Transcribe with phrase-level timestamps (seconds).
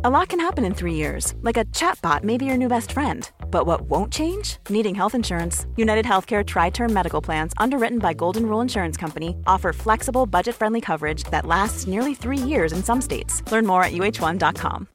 [0.00, 2.90] A lot can happen in three years, like a chatbot may be your new best
[2.92, 3.30] friend.
[3.50, 4.56] But what won't change?
[4.68, 5.66] Needing health insurance.
[5.76, 10.56] United Healthcare Tri Term Medical Plans, underwritten by Golden Rule Insurance Company, offer flexible, budget
[10.56, 13.42] friendly coverage that lasts nearly three years in some states.
[13.52, 14.88] Learn more at uh1.com.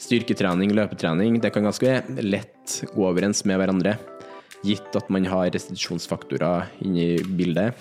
[0.00, 3.96] Styrketrening, løpetrening, det kan ganske lett gå overens med hverandre,
[4.64, 7.74] gitt at man har restitusjonsfaktorer i bildet.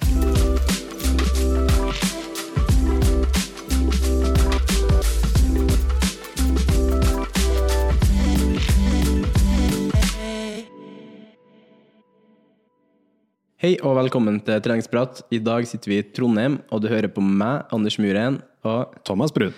[13.59, 15.17] Hei og velkommen til Treningsprat.
[15.35, 19.33] I dag sitter vi i Trondheim, og du hører på meg, Anders Muren, og Thomas
[19.35, 19.51] Brun.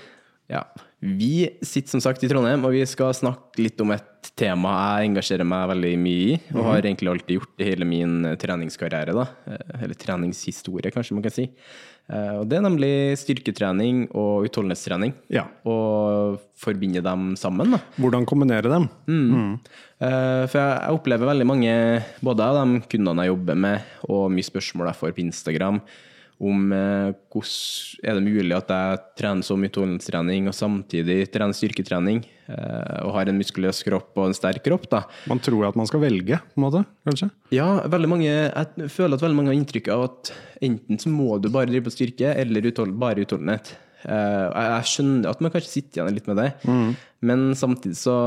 [0.49, 0.63] ja,
[1.02, 5.11] vi sitter som sagt i Trondheim, og vi skal snakke litt om et tema jeg
[5.11, 9.13] engasjerer meg veldig mye i, og har egentlig alltid gjort i hele min eh, treningskarriere,
[9.13, 9.27] da.
[9.45, 11.47] Eh, Eller treningshistorie, kanskje man kan si.
[12.12, 15.14] Eh, Og det er nemlig styrketrening og utholdenhetstrening.
[15.31, 15.45] Ja.
[15.66, 17.80] Og forbinde dem sammen, da.
[17.98, 18.90] Hvordan kombinere dem?
[20.02, 21.74] Eh, For jeg opplever veldig mange,
[22.22, 25.81] både av de kundene jeg jobber med, og mye spørsmål jeg får på Instagram,
[26.41, 31.57] om eh, hvordan er det mulig at jeg trener så mye utholdenhetstrening og samtidig trener
[31.57, 35.03] styrketrening, eh, og har en muskuløs kropp og en sterk kropp, da.
[35.29, 37.29] Man tror at man skal velge, på en måte, kanskje?
[37.53, 37.69] Ja,
[38.09, 40.34] mange, jeg føler at veldig mange har inntrykk av at
[40.66, 43.75] enten så må du bare drive på styrke, eller uthold, bare utholdenhet.
[44.02, 46.50] Eh, jeg skjønner at man kanskje sitter igjen litt med det,
[47.22, 48.18] men samtidig så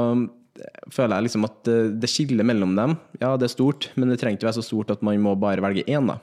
[0.94, 4.38] føler jeg liksom at det skillet mellom dem, ja, det er stort, men det trenger
[4.38, 6.20] ikke være så stort at man må bare velge én, da.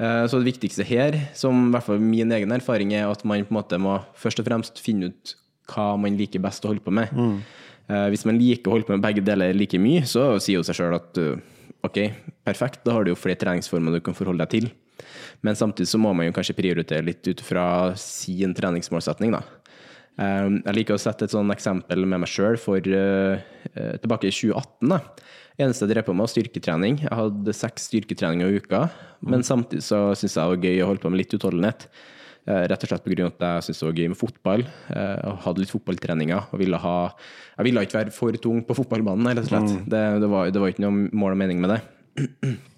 [0.00, 3.44] Eh, Så det viktigste her, som i hvert fall min egen erfaring, er at man
[3.44, 5.34] på en måte må først og fremst finne ut
[5.70, 7.08] hva man liker best å holde på med.
[7.12, 7.38] Mm.
[8.12, 10.76] Hvis man liker å holde på med begge deler like mye, så sier jo seg
[10.78, 11.36] sjøl at eh,
[11.84, 11.98] ok,
[12.44, 14.70] perfekt, da har du jo flere treningsformer du kan forholde deg til.
[15.44, 17.66] Men samtidig så må man jo kanskje prioritere litt ut fra
[18.00, 19.42] sin treningsmålsetning, da.
[20.16, 23.40] Eh, Jeg liker å sette et sånn eksempel med meg sjøl for eh,
[23.74, 24.88] eh, tilbake i 2018.
[24.94, 25.00] da.
[25.54, 26.96] Eneste jeg drev på med, var styrketrening.
[27.04, 28.80] Jeg hadde seks styrketreninger i uka.
[29.22, 31.86] Men samtidig så syntes jeg det var gøy å holde på med litt utholdenhet.
[32.44, 33.28] Eh, Rett og slett pga.
[33.30, 34.64] at jeg syntes det var gøy med fotball.
[34.90, 36.50] Jeg Hadde litt fotballtreninger.
[36.52, 36.96] og ville ha,
[37.56, 39.88] Jeg ville ikke være for tung på fotballbanen, rett og slett.
[39.88, 41.82] Det, det, var, det var ikke noe mål og mening med det.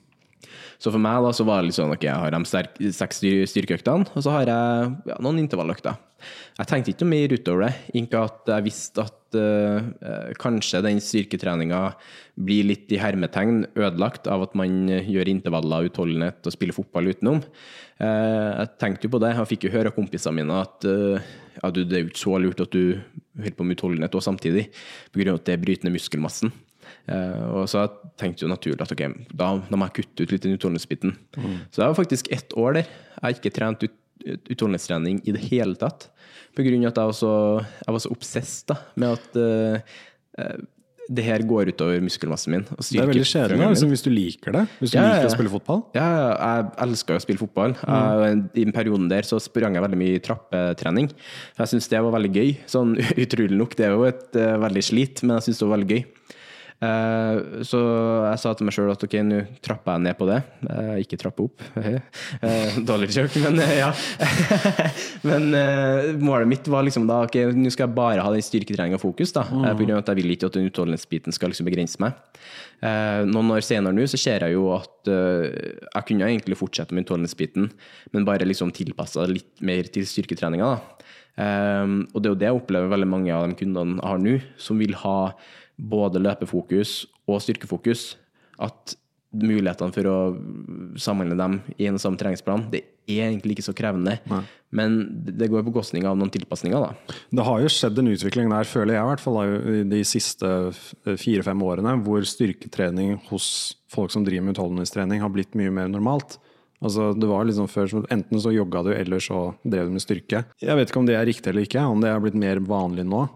[0.77, 3.23] Så for meg da, så var det litt sånn ok, jeg har de seks
[3.53, 5.97] styrkeøktene, og så har jeg ja, noen intervalløkter.
[6.57, 11.01] Jeg tenkte ikke noe mer utover det, ikke at jeg visste at eh, kanskje den
[11.05, 11.81] styrketreninga
[12.49, 17.43] blir litt i hermetegn ødelagt av at man gjør intervaller, utholdenhet og spiller fotball utenom.
[17.97, 21.17] Uh, jeg tenkte jo på det, jeg fikk jo høre av kompisene mine at uh,
[21.57, 22.99] ja, du, det er jo ikke så lurt at du
[23.39, 24.67] holder på med utholdenhet òg samtidig,
[25.17, 26.53] av at det bryter ned muskelmassen.
[27.07, 30.35] Eh, og så jeg tenkte jo naturlig at ok, da, da må jeg kutte ut
[30.35, 31.15] litt den utholdenhetsbiten.
[31.71, 33.97] Så det var faktisk ett år der jeg har ikke trent ut,
[34.27, 36.09] ut, utholdenhetstrening i det hele tatt.
[36.57, 37.35] På grunn av at jeg var så,
[37.85, 40.57] jeg var så obsess da, med at eh,
[41.07, 42.65] det her går utover muskelmassen min.
[42.67, 44.65] Det er veldig kjedelig liksom, hvis du liker det.
[44.81, 45.83] Hvis du Ja, liker å spille fotball.
[45.95, 47.77] Ja, jeg elsker å spille fotball.
[47.79, 51.13] Jeg, I den perioden der så sprang jeg veldig mye trappetrening.
[51.61, 52.53] Jeg syns det var veldig gøy.
[52.71, 55.77] Sånn utrolig nok, det er jo et uh, veldig slit, men jeg syns det var
[55.77, 56.35] veldig gøy.
[56.77, 57.79] Eh, så
[58.29, 60.39] jeg sa til meg sjøl at ok, nå trapper jeg ned på det.
[60.69, 61.65] Eh, ikke trappe opp.
[62.47, 63.89] Eh, dårlig joke, men ja.
[65.29, 65.47] men
[66.21, 69.47] målet mitt var liksom da ok, nå skal jeg bare ha den styrketreninga fokus, da.
[69.47, 72.19] eh, På at jeg vil ikke at den utholdenhetsbiten skal liksom begrense meg.
[73.27, 77.71] Noen år senere nå så ser jeg jo at jeg kunne egentlig fortsette med utholdenhetsbiten,
[78.13, 80.75] men bare liksom tilpassa litt mer til styrketreninga.
[80.75, 81.47] da.
[82.13, 84.37] Og det er jo det jeg opplever veldig mange av de kundene jeg har nå,
[84.61, 85.17] som vil ha
[85.77, 88.15] både løpefokus og styrkefokus.
[88.63, 88.97] At
[89.37, 90.19] mulighetene for å
[91.01, 92.69] sammenligne dem i en samme treningsplan.
[92.73, 94.17] Det er egentlig ikke så krevende,
[94.75, 94.97] men
[95.27, 96.81] det går på bekostning av noen tilpasninger.
[96.81, 97.17] da.
[97.31, 99.39] Det har jo skjedd en utvikling der, føler jeg i hvert fall,
[99.93, 100.51] de siste
[101.05, 106.39] fire-fem årene, hvor styrketrening hos folk som driver med utholdenhetstrening, har blitt mye mer normalt.
[106.85, 110.05] Altså, det var liksom før, så Enten så jogga du, eller så drev du med
[110.05, 110.45] styrke.
[110.61, 113.07] Jeg vet ikke om det er riktig eller ikke, om det er blitt mer vanlig
[113.09, 113.27] nå.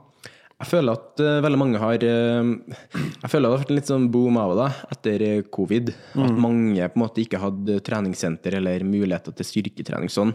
[0.61, 2.49] Jeg føler at uh, veldig mange har uh,
[2.93, 5.93] Jeg føler det har vært en litt sånn boom av det etter covid.
[5.93, 5.93] covid.
[6.27, 10.35] At mange på en måte ikke hadde treningssenter eller muligheter til styrketrening sånn.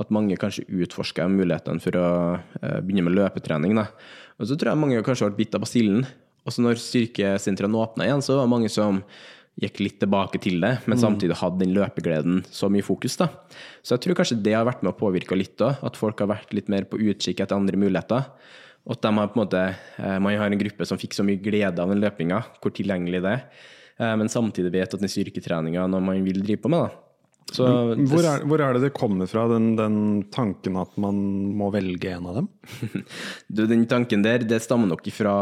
[0.00, 3.78] At mange kanskje utforska mulighetene for å uh, begynne med løpetrening.
[3.80, 3.88] Da.
[4.36, 6.04] Og så tror jeg mange kanskje ble bitt av basillen.
[6.42, 9.00] Og så når styrkesentrene åpna igjen, så var det mange som
[9.60, 13.18] gikk litt tilbake til det, men samtidig hadde den løpegleden så mye fokus.
[13.20, 13.28] da.
[13.84, 16.30] Så jeg tror kanskje det har vært med å påvirke litt òg, at folk har
[16.32, 18.30] vært litt mer på utkikk etter andre muligheter.
[18.82, 19.62] Og at de har på en måte,
[19.98, 23.22] eh, man har en gruppe som fikk så mye glede av den løpinga, hvor tilgjengelig
[23.22, 23.44] det er,
[23.98, 26.88] eh, men samtidig vet at den styrketreninga noe man vil drive på med.
[26.88, 27.12] da.
[27.52, 27.66] Så
[28.08, 29.96] Hvor er, hvor er det det kommer fra, den, den
[30.32, 31.18] tanken at man
[31.58, 32.48] må velge en av dem?
[33.52, 35.34] Du, den tanken der, det stammer nok ifra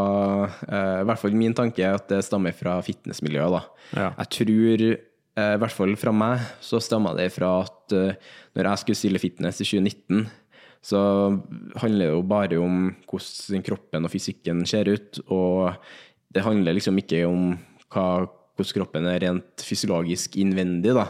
[0.49, 3.55] uh, I hvert fall min tanke er at det stammer fra fitnessmiljøet.
[3.55, 3.61] da.
[3.95, 4.09] Ja.
[4.23, 8.71] Jeg tror, uh, i hvert fall fra meg, så stammer det fra at uh, når
[8.71, 10.25] jeg skulle stille fitness i 2019,
[10.81, 10.99] så
[11.77, 12.77] handler det jo bare om
[13.09, 15.21] hvordan kroppen og fysikken ser ut.
[15.29, 15.69] Og
[16.33, 17.53] det handler liksom ikke om
[17.93, 18.25] hva,
[18.57, 20.95] hvordan kroppen er rent fysiologisk innvendig.
[20.97, 21.07] da.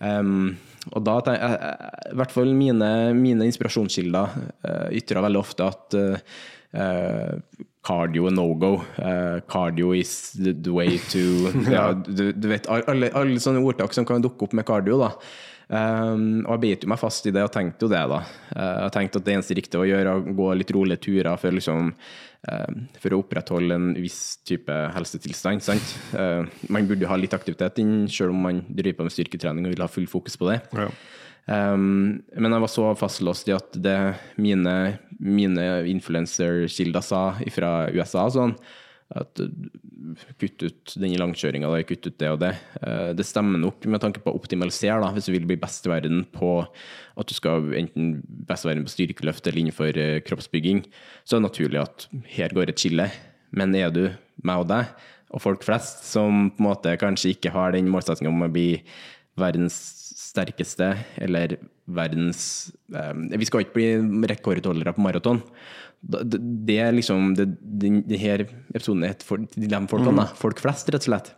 [0.00, 0.56] Um,
[0.96, 7.42] og da I hvert fall mine, mine inspirasjonskilder uh, ytrer veldig ofte at eh,
[7.84, 8.72] cardio er no go.
[8.96, 13.92] Uh, cardio is the, the way to ja, du, du vet, alle, alle sånne ordtak
[13.96, 15.00] som kan dukke opp med cardio.
[15.02, 15.12] da.
[15.70, 18.18] Um, og jeg beit jo meg fast i det og tenkte jo det, da.
[18.50, 21.38] Uh, jeg tenkte at det eneste riktige å gjøre er å gå litt rolige turer
[21.38, 21.92] for, liksom,
[22.50, 25.62] uh, for å opprettholde en viss type helsetilstand.
[25.62, 25.94] Sant?
[26.10, 26.42] Uh,
[26.74, 29.76] man burde jo ha litt aktivitet inn, selv om man driver på med styrketrening og
[29.76, 30.58] vil ha full fokus på det.
[30.74, 30.90] Ja.
[31.50, 33.96] Um, men jeg var så fastlåst i at det
[34.42, 34.74] mine,
[35.22, 37.24] mine influenserkilder sa
[37.54, 38.58] fra USA, og sånn,
[39.18, 42.52] at uh, kutt ut denne langkjøringa, kutt ut det og det.
[42.78, 45.88] Uh, det stemmer nok med tanke på å optimalisere, da, hvis du vil bli best
[45.88, 48.18] i verden på at du skal enten
[48.48, 50.84] best i verden på styrkeløft eller innenfor uh, kroppsbygging,
[51.24, 53.10] så er det naturlig at her går et skille.
[53.56, 54.04] Men er du
[54.46, 54.92] meg og deg,
[55.34, 58.72] og folk flest, som på en måte kanskje ikke har den målsettinga om å bli
[59.38, 59.78] verdens
[60.30, 60.92] sterkeste
[61.22, 61.56] eller
[61.90, 65.42] verdens eh, Vi skal ikke bli rekordholdere på maraton.
[66.00, 70.36] Det, er liksom det, det, det her episoden er for de folkene, mm.
[70.38, 71.32] folk flest, rett og slett.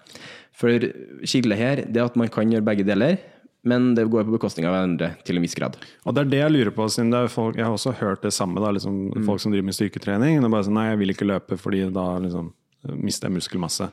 [0.57, 0.87] For
[1.27, 3.19] skillet her det er at man kan gjøre begge deler,
[3.67, 5.77] men det går på bekostning av hverandre til en viss grad.
[6.07, 8.63] Og det er det jeg lurer på, siden folk, jeg har også hørt det samme,
[8.63, 10.39] da, liksom, folk som driver med styrketrening.
[10.39, 12.51] Er bare sånn, nei, jeg vil ikke løpe fordi da liksom,
[12.99, 13.89] mister jeg muskelmasse.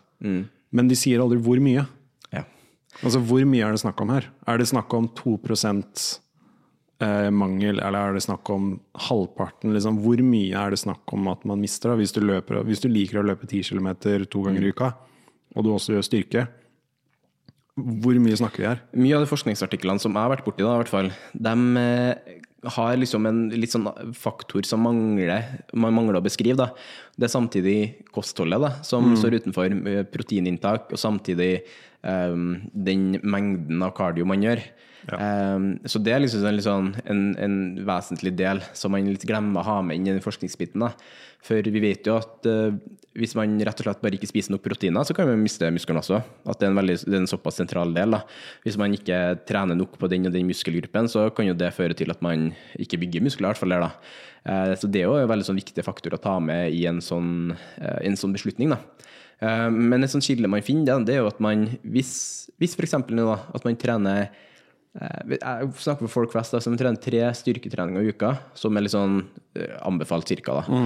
[0.73, 1.85] Men de sier aldri hvor mye.
[2.33, 2.45] Ja.
[3.03, 4.29] Altså, Hvor mye er det snakk om her?
[4.49, 5.37] Er det snakk om 2
[7.03, 8.71] eh, mangel, eller er det snakk om
[9.07, 9.73] halvparten?
[9.75, 9.99] Liksom?
[10.03, 11.93] Hvor mye er det snakk om at man mister?
[11.93, 11.99] Da?
[11.99, 13.91] Hvis, du løper, hvis du liker å løpe 10 km
[14.29, 14.93] to ganger i uka,
[15.55, 16.47] og du også gjør styrke,
[17.79, 18.83] hvor mye snakker vi her?
[18.99, 21.11] Mye av de forskningsartiklene som jeg har vært borti, da, i hvert fall,
[21.47, 22.39] de eh,
[22.75, 23.87] har liksom en litt sånn
[24.17, 26.57] faktor som mangler, man mangler å beskrive.
[26.59, 26.73] Da.
[27.15, 27.77] Det er samtidig
[28.15, 29.75] kostholdet da, som står utenfor,
[30.11, 31.61] proteininntak, og samtidig
[32.03, 34.63] um, den mengden av cardio man gjør.
[35.07, 35.57] Eh,
[35.89, 37.57] så det er liksom en, sånn, en, en
[37.87, 40.83] vesentlig del som man litt glemmer å ha med inn i den forskningsbiten.
[40.83, 40.93] Da.
[41.45, 42.75] For vi vet jo at uh,
[43.15, 46.01] hvis man rett og slett bare ikke spiser nok proteiner, så kan man miste muskelen
[46.01, 46.19] også.
[46.19, 48.17] At det er en, veldig, det er en såpass sentral del.
[48.17, 48.25] Da.
[48.65, 51.95] Hvis man ikke trener nok på den og den muskelgruppen, så kan jo det føre
[51.95, 53.47] til at man ikke bygger muskler.
[53.47, 53.93] i hvert fall der, da.
[54.43, 56.99] Uh, Så det er jo en veldig sånn viktig faktor å ta med i en
[57.03, 58.75] sånn, uh, en sånn beslutning.
[58.75, 58.83] Da.
[59.39, 62.93] Eh, Men et sånt skille man finner, det- er jo at man, hvis, hvis f.eks.
[62.93, 64.29] at man trener
[64.97, 68.95] Jeg snakker med folk flest da, som trener tre styrketreninger i uka, som er litt
[68.95, 69.19] sånn
[69.53, 70.59] eh, anbefalt cirka.
[70.59, 70.79] Da.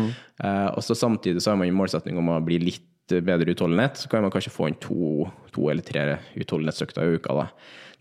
[0.44, 3.98] Eh, og så samtidig så har man en målsetning om å bli litt bedre utholdenhet.
[4.00, 7.38] Så kan man kanskje få inn to, to eller tre utholdenhetsøkter i uka.
[7.40, 7.48] Da.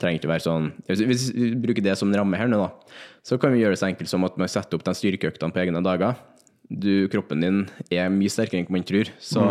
[0.03, 3.39] Trenger ikke være sånn Hvis vi bruker det som en ramme her nå, da, så
[3.39, 5.83] kan vi gjøre det så enkelt som at man setter opp de styrkeøktene på egne
[5.85, 6.19] dager.
[6.73, 9.11] Du, kroppen din er mye sterkere enn man tror.
[9.23, 9.45] Så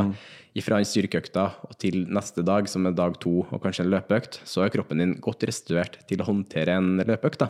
[0.57, 4.41] ifra den styrkeøkta og til neste dag, som er dag to og kanskje en løpeøkt,
[4.47, 7.45] så er kroppen din godt restituert til å håndtere en løpeøkt.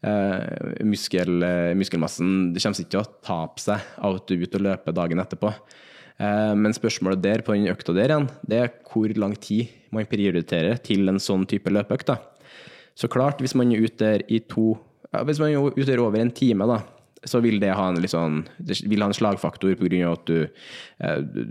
[0.00, 4.44] Eh, muskel, eh, muskelmassen det kommer ikke til å tape seg av at du er
[4.46, 5.52] ute og løper dagen etterpå.
[6.20, 10.08] Eh, men spørsmålet der på den økta der igjen, det er hvor lang tid man
[10.08, 12.12] prioriterer til en sånn type løpeøkt.
[12.96, 14.78] Så klart, hvis man er ute der i to
[15.10, 16.84] ja, Hvis man er ute der over en time, da,
[17.28, 20.12] så vil det ha en, sånn, det vil ha en slagfaktor pga.
[20.14, 21.42] at eh, du,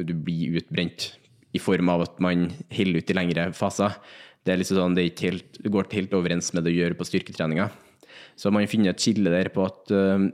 [0.00, 1.10] du blir utbrent
[1.56, 3.96] i form av at man holder ut i lengre faser.
[4.44, 6.96] Det, er liksom sånn, det, helt, det går ikke helt overens med det du gjør
[6.98, 7.68] på styrketreninga.
[8.38, 10.28] Så man finner et skille der på at øh,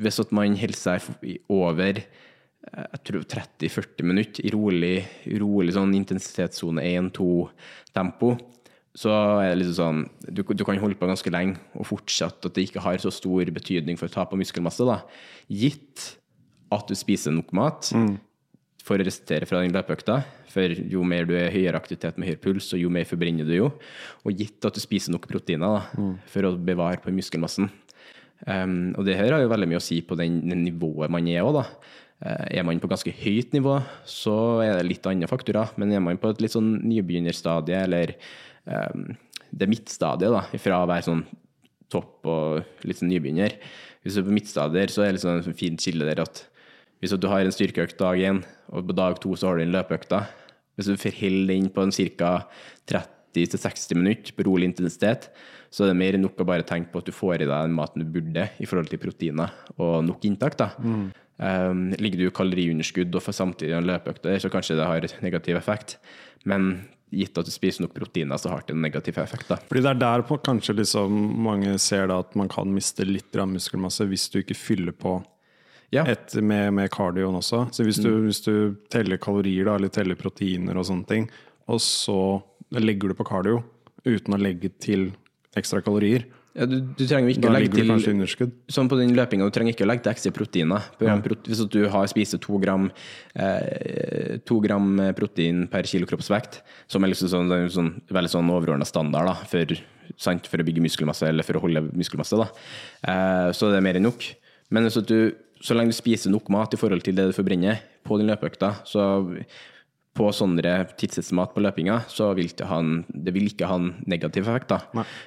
[0.00, 4.96] hvis at man holder seg over eh, jeg tror 30-40 minutter i rolig,
[5.42, 8.34] rolig sånn intensitetssone 1-2-tempo,
[8.94, 9.10] så
[9.42, 12.68] er det liksom sånn du, du kan holde på ganske lenge og fortsette at det
[12.68, 15.00] ikke har så stor betydning for tap av muskelmasse, da.
[15.50, 16.12] Gitt
[16.74, 17.90] at du spiser nok mat
[18.84, 20.20] for å resitere fra den løpeøkta.
[20.54, 23.56] For jo mer du er høyere aktivitet med høyere puls, og jo mer forbrenner du
[23.56, 23.70] jo.
[24.22, 27.70] Og gitt at du spiser nok proteiner da, for å bevare på muskelmassen.
[28.44, 31.26] Um, og det her har jo veldig mye å si på den, den nivået man
[31.32, 31.66] er òg, da.
[32.24, 35.74] Eh, er man på ganske høyt nivå, så er det litt andre faktorer.
[35.80, 38.14] Men er man på et litt sånn nybegynnerstadie, eller
[38.64, 41.24] det midtstadiet, da, fra å være sånn
[41.92, 43.58] topp og litt sånn nybegynner
[44.02, 46.46] Hvis du er på midtstadier, så er det sånn et fint skille der at
[47.02, 48.38] hvis du har en styrkeøkt dag én,
[48.72, 50.22] og på dag to så har du en løpeøkta
[50.78, 52.30] Hvis du forholder den på en ca.
[52.88, 55.28] 30-60 minutter på rolig intensitet,
[55.68, 57.52] så er det mer enn nok å bare tenke på at du får i deg
[57.52, 60.56] den maten du burde i forhold til proteiner og nok inntak.
[60.56, 60.70] da.
[61.34, 65.08] Um, ligger du i kaloriunderskudd og får samtidig en løpeøkt der, så kanskje det har
[65.24, 65.96] negativ effekt.
[66.46, 69.48] Men gitt at du spiser nok proteiner, så har det en negativ effekt.
[69.48, 69.56] da.
[69.68, 73.32] Fordi det er der på, kanskje liksom mange ser da at man kan miste litt
[73.34, 75.18] muskelmasse hvis du ikke fyller på
[75.94, 76.02] Ja.
[76.10, 77.68] et, med, med kardioen også.
[77.72, 81.28] Så hvis du, hvis du teller kalorier da, eller teller proteiner og sånne ting,
[81.70, 82.42] og så
[82.74, 83.60] legger du på kardio
[84.04, 85.12] uten å legge til
[85.56, 88.52] ekstra kalorier, Ja, du, du trenger jo ikke å legge til underskudd.
[88.70, 90.84] Sånn på den løpinga, du trenger ikke å legge til ekstra proteiner.
[91.24, 92.84] Prot- Hvis du har spiser to gram,
[93.34, 98.52] eh, to gram protein per kilo kroppsvekt, som er liksom sånn, er sånn, veldig sånn
[98.54, 99.74] overordna standard da, for,
[100.16, 102.46] sant, for å bygge muskelmasse eller for å holde muskelmasse, da.
[103.02, 104.22] Eh, så det er mer enn nok.
[104.70, 105.34] Men hvis du,
[105.64, 108.76] så lenge du spiser nok mat i forhold til det du forbrenner på den løpeøkta,
[108.86, 109.26] så
[110.14, 114.46] på sånne tidsestimat på løpinga, så vil det, han, det vil ikke ha en negativ
[114.46, 114.68] effekt.
[114.70, 114.80] da.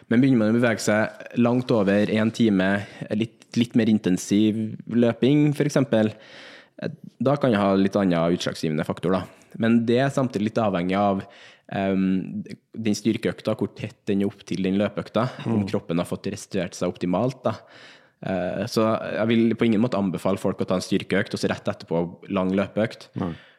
[0.08, 2.70] Men begynner man å bevege seg langt over én time,
[3.12, 5.82] litt, litt mer intensiv løping f.eks.,
[7.18, 9.16] da kan jeg ha litt annen utslagsgivende faktor.
[9.18, 9.24] da.
[9.58, 11.24] Men det er samtidig litt avhengig av
[11.74, 12.44] um,
[12.78, 16.78] den styrkeøkta, hvor tett den er opp til den løpeøkta, om kroppen har fått restituert
[16.78, 17.42] seg optimalt.
[17.48, 17.56] da.
[18.22, 21.50] Eh, Så jeg vil på ingen måte anbefale folk å ta en styrkeøkt og så
[21.52, 23.10] rett etterpå lang løpeøkt.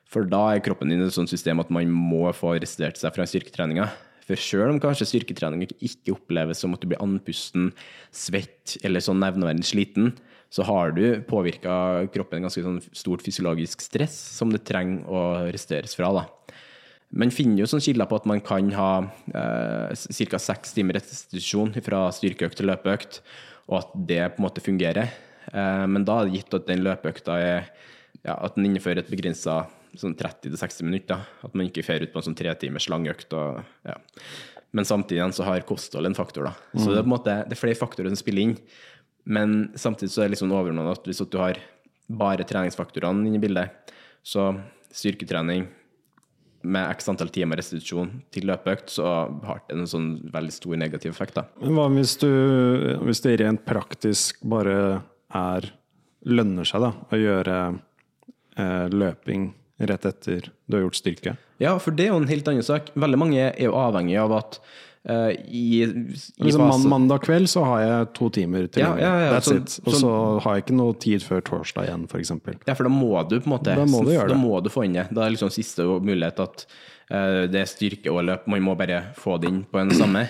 [0.08, 3.12] For da er kroppen din i et sånt system at man må få restituert seg
[3.14, 3.88] fra styrketreninga.
[4.28, 7.70] For selv om kanskje styrketrening ikke oppleves som at du blir andpusten,
[8.12, 10.12] svett eller sånn nevneverdig sliten,
[10.52, 15.22] så har du påvirka kroppen ganske sånn stort fysiologisk stress som det trenger å
[15.52, 16.12] resteres fra.
[16.12, 16.24] da.
[17.08, 18.90] Man finner jo sånn kilder på at man kan ha
[19.32, 20.40] eh, ca.
[20.40, 23.20] seks timer restitusjon fra styrkeøkt til løpeøkt,
[23.68, 25.12] og at det på en måte fungerer.
[25.52, 27.58] Eh, men da er det gitt at den løpeøkta er
[28.24, 29.62] ja, at den innenfører et begrensa
[30.00, 31.24] sånn 30-60 minutter.
[31.44, 33.34] At man ikke fer ut på en sånn tre timers langøkt.
[33.36, 33.96] Og, ja.
[34.76, 36.50] Men samtidig så har kosthold en faktor.
[36.50, 36.54] da.
[36.76, 38.56] Så det er på en måte, det er flere faktorer som spiller inn.
[39.28, 41.60] Men samtidig så er det liksom sånn overordnet at hvis du har
[42.08, 43.92] bare treningsfaktorene inne i bildet,
[44.24, 44.54] så
[44.94, 45.66] styrketrening
[46.68, 49.04] med x antall timer restitusjon til løpeøkt, så
[49.46, 51.36] har det en sånn veldig stor negativ effekt.
[51.36, 51.44] da.
[51.62, 52.30] Men hva hvis, du,
[53.04, 55.68] hvis det rent praktisk bare er
[56.28, 57.58] lønner seg da, å gjøre
[58.58, 61.36] eh, løping rett etter du har gjort styrke?
[61.62, 62.92] Ja, for det er jo en helt annen sak.
[62.98, 64.58] Veldig mange er jo avhengig av at
[65.08, 65.88] uh, i, i
[66.42, 69.58] Liksom, man, mandag kveld så har jeg to timer til Ja, ja, ja, That's så,
[69.60, 69.78] it.
[69.86, 70.12] Og så
[70.44, 72.34] har jeg ikke noe tid før torsdag igjen, f.eks.
[72.66, 74.70] Ja, for da må du på en måte Da må du gjøre da må du
[74.72, 75.08] få inn det.
[75.14, 76.66] Da er liksom siste mulighet at
[77.12, 78.50] uh, det er styrke og løp.
[78.50, 80.28] Man må bare få det inn på en samme.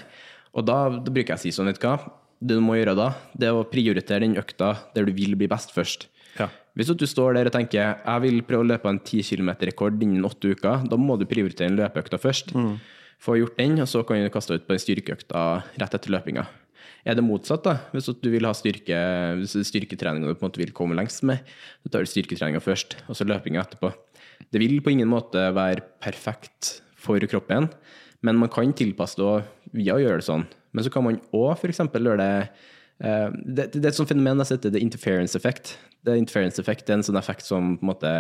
[0.57, 1.99] Og da, da bruker jeg å si sånn, vet du hva.
[2.39, 5.49] Det du må gjøre da, det er å prioritere den økta der du vil bli
[5.51, 6.07] best først.
[6.79, 10.23] Hvis du står der og tenker jeg vil prøve å løpe en 10 km-rekord innen
[10.29, 12.53] åtte uker, da må du prioritere en løpeøkta først.
[13.19, 15.43] Få gjort den, og så kan du kaste ut på den styrkeøkta
[15.83, 16.47] rett etter løpinga.
[17.03, 17.75] Er det motsatt, da?
[17.91, 18.95] Hvis du vil ha styrke,
[19.41, 21.43] hvis det er styrketreninga du på en måte vil komme lengst med,
[21.83, 23.91] så tar du styrketreninga først, og så løpinga etterpå.
[24.47, 27.73] Det vil på ingen måte være perfekt for kroppen,
[28.23, 30.47] men man kan tilpasse det via å gjøre det sånn.
[30.71, 31.83] Men så kan man òg f.eks.
[31.91, 32.33] gjøre det
[32.99, 35.77] Eh, det, det er et sånt fenomen jeg heter the interference effect.
[36.09, 38.13] The interference effect er en sånn effekt som på en måte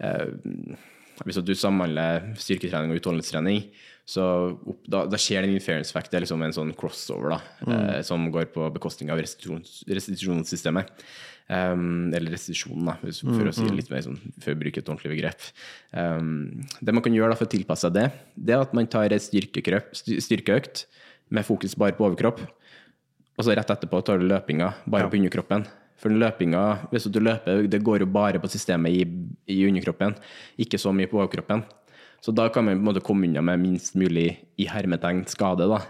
[0.00, 0.78] eh,
[1.24, 3.68] Hvis du samhandler styrketrening og utholdenhetstrening,
[4.06, 4.24] så
[4.58, 6.10] opp, da, da skjer den interference effect.
[6.10, 7.38] Det er liksom en sånn crossover da,
[7.70, 10.90] eh, som går på bekostning av restitusjons, restitusjonssystemet.
[11.44, 14.78] Um, eller restitusjonen, da, hvis- for å si det litt mer sånn, for å bruke
[14.80, 15.42] et ordentlig begrep.
[15.92, 18.86] Um, det man kan gjøre da for å tilpasse seg det, det er at man
[18.88, 19.92] tar et styrkekrøp-
[20.24, 20.86] styrkeøkt
[21.30, 22.40] med fokus bare på overkropp.
[23.36, 25.66] Og så rett etterpå tar du løpinga bare på underkroppen.
[26.00, 29.04] For løpinga, hvis du løper, det går jo bare på systemet i,
[29.54, 30.16] i underkroppen,
[30.60, 31.62] ikke så mye på overkroppen.
[32.24, 35.68] Så da kan man på en måte komme unna med minst mulig i hermetegn skade.
[35.68, 35.80] Da,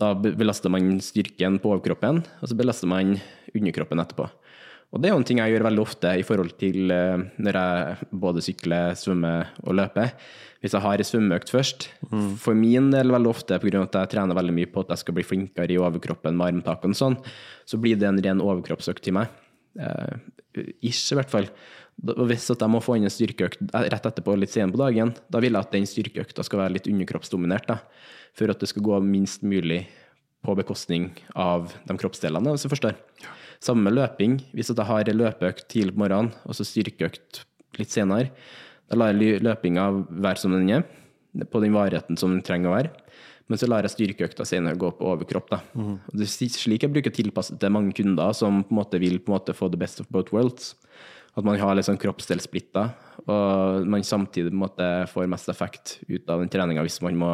[0.00, 3.16] da belaster man styrken på overkroppen, og så belaster man
[3.54, 4.28] underkroppen etterpå.
[4.94, 7.56] Og det er jo en ting jeg gjør veldig ofte i forhold til eh, når
[7.58, 10.12] jeg både sykler, svømmer og løper.
[10.64, 11.90] Hvis jeg har en svømmeøkt først,
[12.40, 13.82] for min del veldig ofte pga.
[13.84, 16.96] at jeg trener veldig mye på at jeg skal bli flinkere i overkroppen med armtakene
[16.96, 17.18] og sånn,
[17.68, 19.28] så blir det en ren overkroppsøkt til meg.
[19.76, 20.16] Eh,
[20.80, 21.50] ish, i hvert fall.
[22.00, 25.44] Hvis at jeg må få inn en styrkeøkt rett etterpå, litt senere på dagen, da
[25.44, 27.68] vil jeg at den styrkeøkta skal være litt underkroppsdominert.
[27.68, 27.78] da,
[28.32, 29.84] For at det skal gå minst mulig
[30.44, 32.96] på bekostning av de kroppsdelene, hvis du forstår.
[33.60, 34.40] Samme løping.
[34.52, 37.44] Hvis at jeg har løpeøkt tidlig på morgenen, og så styrkeøkt
[37.78, 38.32] litt senere,
[38.90, 40.84] da lar jeg løpinga være som den er,
[41.50, 42.92] på den varigheten som den trenger å være.
[43.50, 45.50] Men så lar jeg styrkeøkta senere gå på overkropp.
[45.52, 45.58] Da.
[45.76, 49.00] Og det er slik jeg bruker å tilpasse til mange kunder som på en måte
[49.02, 50.72] vil på en måte få the best of both worlds.
[51.34, 52.84] At man har litt sånn kroppsdelssplitta,
[53.26, 57.18] og man samtidig på en måte får mest effekt ut av den treninga hvis man
[57.18, 57.32] må,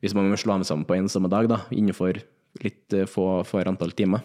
[0.00, 2.22] hvis man må slå dem sammen på en samme dag, da, innenfor
[2.62, 4.22] litt eh, få, få antall timer.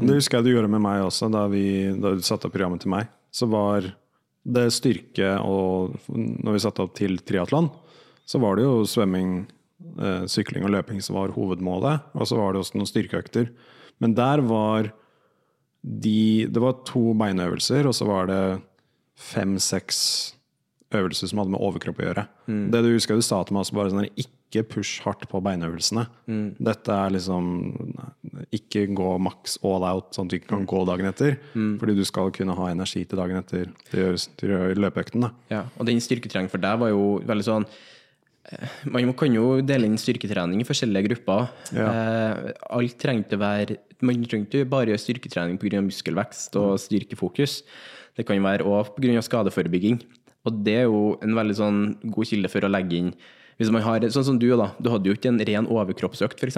[0.00, 1.64] Det husker jeg du gjorde med meg også, da, vi,
[1.94, 3.10] da du satte opp programmet til meg.
[3.30, 3.86] Så var
[4.44, 7.68] det styrke og Når vi satte opp til triatlon,
[8.24, 9.46] så var det jo svømming,
[10.00, 12.00] eh, sykling og løping som var hovedmålet.
[12.14, 13.50] Og så var det også noen styrkeøkter.
[14.00, 14.92] Men der var
[15.82, 18.62] de Det var to beinøvelser, og så var det
[19.16, 20.34] fem-seks
[20.92, 22.26] øvelser som hadde med overkropp å gjøre.
[22.70, 26.02] Det du husker du sa til meg også, bare sånn ikke push hardt på beinøvelsene.
[26.58, 27.46] Dette er liksom
[28.52, 31.38] Ikke gå maks all out, sånn at du ikke kan gå dagen etter.
[31.54, 35.22] Fordi du skal kunne ha energi til dagen etter til til løpeøkten.
[35.22, 35.30] Da.
[35.54, 37.66] Ja, og den styrketreningen for deg var jo veldig sånn
[38.50, 41.48] eh, Man kan jo dele inn styrketrening i forskjellige grupper.
[41.72, 45.80] Eh, alt trengte å være Man trengte ikke bare gjøre styrketrening pga.
[45.84, 47.62] muskelvekst og styrkefokus.
[48.16, 49.20] Det kan være òg pga.
[49.22, 50.00] skadeforebygging.
[50.48, 51.80] Og det er jo en veldig sånn
[52.10, 53.12] god kilde for å legge inn
[53.60, 54.70] hvis man har, Sånn som du, da.
[54.80, 56.56] Du hadde jo ikke en ren overkroppsøkt, f.eks.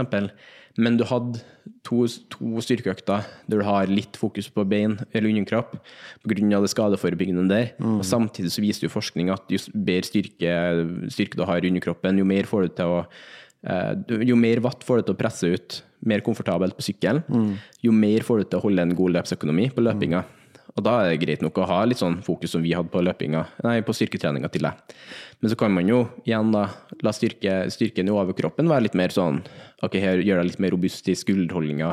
[0.80, 1.42] Men du hadde
[1.84, 5.74] to, to styrkeøkter der du har litt fokus på bein eller underkropp
[6.22, 6.60] pga.
[6.62, 7.72] det skadeforebyggende der.
[7.98, 10.54] Og samtidig så viser jo forskning at jo bedre styrke,
[11.12, 14.86] styrke du har i underkroppen, jo mer får du til å eh, jo mer watt
[14.86, 17.22] får du til å presse ut mer komfortabelt på sykkelen,
[17.82, 20.24] jo mer får du til å holde en god løpsøkonomi på løpinga.
[20.72, 23.02] Og da er det greit nok å ha litt sånn fokus som vi hadde på
[23.04, 24.94] løpinga, nei, på styrketreninga til deg.
[25.42, 26.64] Men så kan man jo igjen da
[27.04, 29.42] la styrke, styrken i overkroppen være litt mer sånn
[29.82, 31.88] Ok, her gjør deg litt mer robust i skulderholdninga,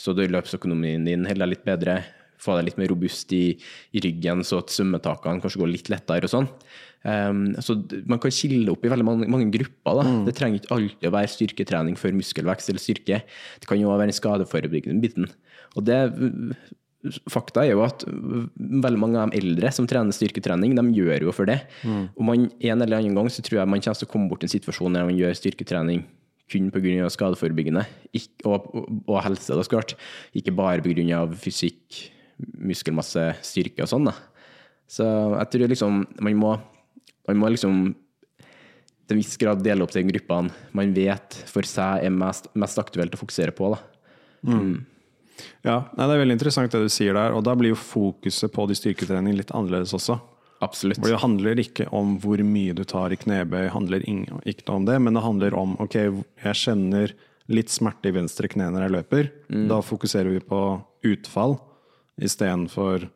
[0.00, 1.98] så løpsøkonomien din holder deg litt bedre.
[2.40, 3.42] Få deg litt mer robust i,
[3.92, 6.48] i ryggen, så at svømmetakene kanskje går litt lettere og sånn.
[7.04, 7.76] Um, så
[8.08, 10.00] man kan skille opp i veldig mange, mange grupper.
[10.00, 10.14] Da.
[10.24, 13.20] Det trenger ikke alltid å være styrketrening for muskelvekst eller styrke.
[13.60, 15.28] Det kan jo også være den skadeforebyggende biten.
[15.76, 16.00] Og det
[17.28, 21.32] Fakta er jo at veldig mange av de eldre som trener styrketrening, de gjør jo
[21.36, 21.58] for det.
[22.16, 24.44] Og man, en eller annen gang så tror jeg man kommer til å komme bort
[24.44, 26.04] i en situasjon der man gjør styrketrening
[26.52, 27.08] kun pga.
[27.08, 27.84] skadeforebyggende
[28.16, 28.68] ikk- og,
[29.08, 29.94] og, helse, da, så klart.
[30.36, 31.24] Ikke bare pga.
[31.40, 32.10] fysikk,
[32.60, 34.08] muskelmasse, styrke og sånn.
[34.08, 34.14] da.
[34.88, 36.54] Så jeg tror liksom man må,
[37.28, 37.94] man må liksom
[39.04, 42.80] til en viss grad dele opp de gruppene man vet for seg er mest, mest
[42.80, 43.74] aktuelt å fokusere på.
[43.76, 43.80] da.
[45.64, 48.52] Ja, nei, Det er veldig interessant det du sier der, og da blir jo fokuset
[48.52, 50.18] på de styrketrening litt annerledes også.
[50.64, 51.00] Absolutt.
[51.02, 54.96] For det handler ikke om hvor mye du tar i knebøy, handler ikke om det,
[55.02, 55.98] men det handler om ok,
[56.44, 57.14] jeg kjenner
[57.52, 59.30] litt smerte i venstre kne når jeg løper.
[59.68, 60.60] Da fokuserer vi på
[61.04, 61.58] utfall
[62.22, 63.08] istedenfor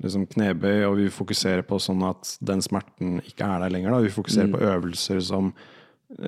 [0.00, 3.94] liksom knebøy, og vi fokuserer på sånn at den smerten ikke er der lenger.
[3.94, 4.04] Da.
[4.04, 5.52] Vi fokuserer på øvelser som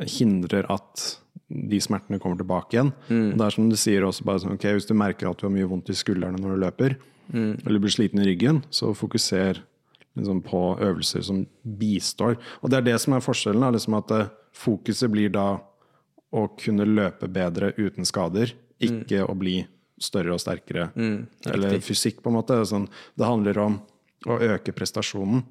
[0.08, 1.04] hindrer at
[1.52, 2.92] de smertene kommer tilbake igjen.
[3.32, 5.46] Og det er som du sier også, bare sånn, okay, Hvis du merker at du
[5.46, 6.96] har mye vondt i skuldrene når du løper,
[7.32, 9.60] eller blir sliten i ryggen, så fokuser
[10.16, 12.36] liksom, på øvelser som bistår.
[12.62, 13.62] Og det er det som er forskjellen.
[13.62, 15.60] er liksom at eh, Fokuset blir da
[16.32, 18.52] å kunne løpe bedre uten skader,
[18.84, 19.62] ikke å bli
[20.02, 20.90] større og sterkere.
[21.54, 22.58] eller fysikk, på en måte.
[22.68, 23.78] Sånn, det handler om
[24.28, 25.42] å øke prestasjonen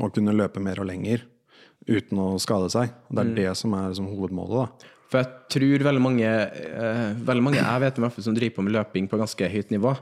[0.00, 1.22] og kunne løpe mer og lenger
[1.86, 2.90] uten å skade seg.
[3.10, 4.66] Det er det som er liksom, hovedmålet.
[4.66, 4.88] da.
[5.06, 6.30] For jeg tror veldig mange,
[6.76, 9.92] uh, veldig mange jeg vet om som driver på med løping på ganske høyt nivå,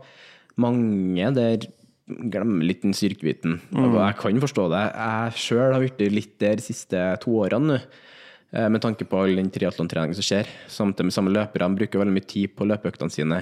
[0.60, 1.66] mange der
[2.04, 3.58] glemmer litt den styrkebiten.
[3.80, 4.82] Og jeg kan forstå det.
[4.92, 7.78] Jeg sjøl har blitt litt der de siste to årene nå.
[8.54, 10.46] Uh, Med tanke på all den triatlontreningen som skjer.
[10.70, 13.40] Samtidig med samme løperne bruker veldig mye tid på løpeøktene sine.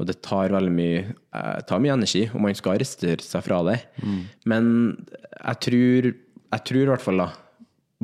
[0.00, 1.02] Og det tar veldig mye,
[1.36, 3.76] uh, tar mye energi, og man skal arrestere seg fra det.
[4.48, 4.70] Men
[5.36, 6.08] jeg tror,
[6.54, 7.28] jeg tror i hvert fall da,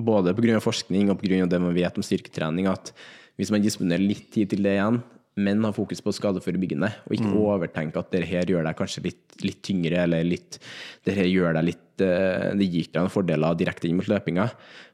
[0.04, 0.60] både pga.
[0.62, 1.46] forskning og pga.
[1.46, 2.92] det man vet om styrketrening, at
[3.38, 5.00] hvis man disponerer litt tid til det igjen,
[5.40, 9.22] men har fokus på skadeforebyggende, og ikke overtenke at det her gjør deg kanskje litt,
[9.46, 10.58] litt tyngre, eller litt,
[11.06, 14.48] det her gjør deg litt eh, Det gir deg noen fordeler direkte inn mot løpinga,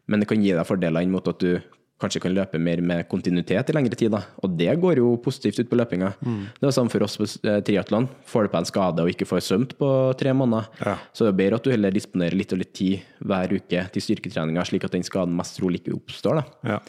[0.06, 1.56] men det kan gi deg fordeler inn mot at du
[2.02, 4.10] kanskje kan løpe mer med kontinuitet i lengre tid.
[4.12, 4.20] Da.
[4.44, 6.10] Og det går jo positivt ut på løpinga.
[6.20, 8.08] Det er samme for oss på eh, triatlon.
[8.28, 10.96] Får du på en skade og ikke får svømt på tre måneder, Ja.
[11.16, 14.02] så det er bedre at du heller disponerer litt og litt tid hver uke til
[14.10, 16.42] styrketreninga, slik at den skaden mest trolig ikke oppstår.
[16.42, 16.74] Da.
[16.76, 16.80] Ja.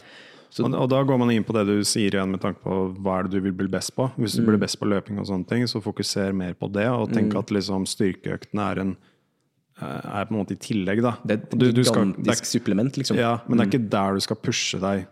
[0.64, 3.18] og, og da går man inn på det du sier igjen med tanke på hva
[3.20, 4.10] er det du vil bli best på.
[4.20, 7.12] Hvis du blir best på løping og sånne ting, så fokuser mer på det, og
[7.16, 8.96] tenk at liksom styrkeøktene er en
[9.80, 11.16] er på en måte i tillegg, da.
[11.24, 13.16] Det er et Du- du skal- gigantisk er- supplement, liksom.
[13.16, 15.06] Ja, men det er ikke der du skal pushe deg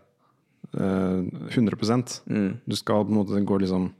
[0.75, 2.21] uh, 100%
[2.67, 3.91] Du skal på en måte gå liksom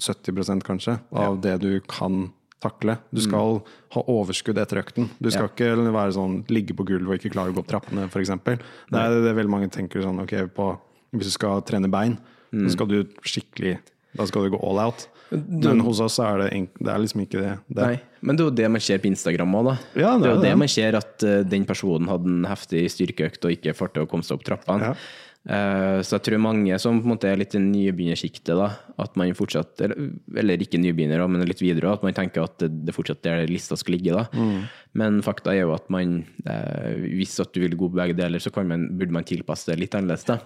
[0.00, 2.98] 70% kanskje av det du kan takle.
[3.12, 5.08] Du skal ha overskudd etter økten.
[5.20, 8.04] Du skal ikke være sånn ligge på gulvet og ikke klare å gå opp trappene,
[8.08, 8.28] f.eks.
[8.44, 8.60] Det
[8.94, 10.78] er det veldig mange tenker sånn ok, på,
[11.14, 12.18] Hvis du skal trene bein,
[12.52, 13.78] så skal du skikkelig
[14.16, 15.08] Da skal du gå all out.
[15.32, 17.56] Men hos oss er det, det er liksom ikke det.
[17.72, 19.74] det Nei, men det er jo det man ser på Instagram òg, da.
[19.96, 20.46] Ja, det det er jo det.
[20.48, 24.06] det man ser, at uh, den personen hadde en heftig styrkeøkt og ikke får til
[24.06, 24.92] å komme seg opp trappene.
[24.92, 25.28] Ja.
[25.42, 28.68] Uh, så jeg tror mange som på en måte er litt i nybegynnersjiktet, da,
[29.02, 32.68] at man fortsatt Eller, eller ikke nybegynnere, men litt videre, at man tenker at det,
[32.86, 34.14] det fortsatt er der lista skal ligge.
[34.14, 34.28] da.
[34.30, 34.68] Mm.
[35.02, 38.42] Men fakta er jo at man, eh, hvis at du vil gå på begge deler,
[38.42, 40.28] så kan man, burde man tilpasse det litt annerledes.
[40.28, 40.38] da.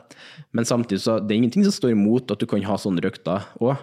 [0.57, 3.45] Men samtidig så det er ingenting som står imot at du kan ha sånne røkter
[3.61, 3.77] òg.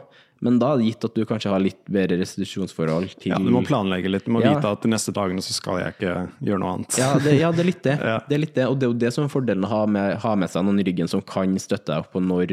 [0.44, 4.10] Men da gitt at du kanskje har litt bedre restitusjonsforhold til ja, du må planlegge
[4.12, 4.26] litt.
[4.28, 4.56] Du må Ja.
[4.58, 6.98] vite at de neste dagene så skal jeg ikke gjøre noe annet.
[7.00, 7.94] Ja, det, ja, det er litt det.
[8.14, 8.18] Ja.
[8.28, 8.66] det er litt det.
[8.68, 10.82] Og det er jo det som er fordelen å ha med, ha med seg noen
[10.84, 12.52] i ryggen som kan støtte deg på når,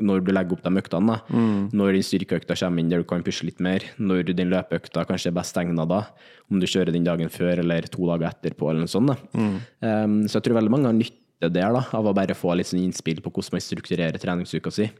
[0.00, 1.14] når du legger opp de øktene.
[1.14, 1.38] Da.
[1.76, 3.86] Når den styrkeøkta kommer inn der du kan pushe litt mer.
[4.02, 6.02] Når den løpeøkta kanskje er best egna da.
[6.50, 9.14] Om du kjører den dagen før eller to dager etterpå eller noe sånt.
[9.14, 9.46] Da.
[9.86, 12.68] Um, så jeg tror veldig mange har nytte der da, av å bare få litt
[12.68, 14.90] sånn innspill på hvordan man strukturerer treningsuka si.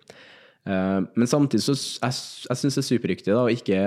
[0.69, 2.17] Uh, men samtidig så jeg,
[2.51, 3.79] jeg syns det er superriktig da, å ikke,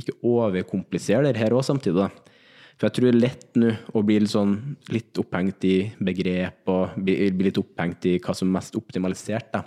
[0.00, 2.06] ikke overkomplisere det her òg samtidig.
[2.06, 2.34] da.
[2.76, 4.56] For jeg tror det er lett nå å bli litt, sånn,
[4.92, 9.48] litt opphengt i begrep og bli, bli litt opphengt i hva som er mest optimalisert
[9.54, 9.62] da,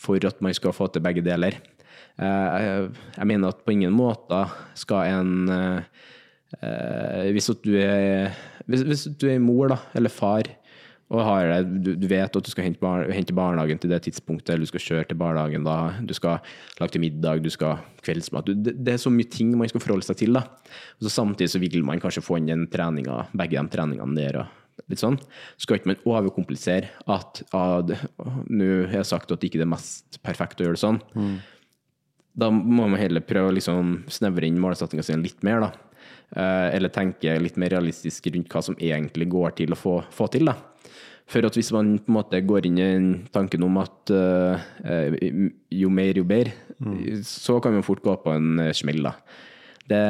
[0.00, 1.58] for at man skal få til begge deler.
[2.18, 2.86] Eh, jeg,
[3.18, 4.40] jeg mener at på ingen måte
[4.78, 6.06] skal en eh,
[6.62, 8.32] eh, hvis, du er,
[8.64, 10.48] hvis, hvis du er mor da, eller far,
[11.08, 14.02] og har det, du, du vet at du skal hente, bar, hente barnehagen til det
[14.04, 16.42] tidspunktet, eller du skal kjøre til barnehagen da, du skal
[16.80, 18.50] lage til middag, du skal kveldsmat.
[18.50, 20.36] Du, det, det er så mye ting man skal forholde seg til.
[20.36, 20.44] da.
[20.98, 24.42] Og så Samtidig så vil man kanskje få inn den treninga, begge de treningene der.
[24.44, 24.54] og
[24.86, 25.16] litt sånn.
[25.58, 30.20] Skal ikke man overkomplisere at nå har jeg sagt at det ikke er det mest
[30.24, 31.00] perfekte å gjøre det sånn.
[32.38, 35.64] Da må man heller prøve å liksom snevre inn målsettinga si litt mer.
[35.66, 35.72] da.
[36.36, 40.28] Eh, eller tenke litt mer realistisk rundt hva som egentlig går til å få, få
[40.30, 40.46] til.
[40.52, 40.54] da.
[41.28, 42.88] For at hvis man på en måte går inn i
[43.34, 45.18] tanken om at eh,
[45.76, 46.54] jo mer, jo bedre,
[47.26, 49.02] så kan man fort gå på en eh, smell.
[49.04, 49.12] da.
[49.88, 50.00] Det,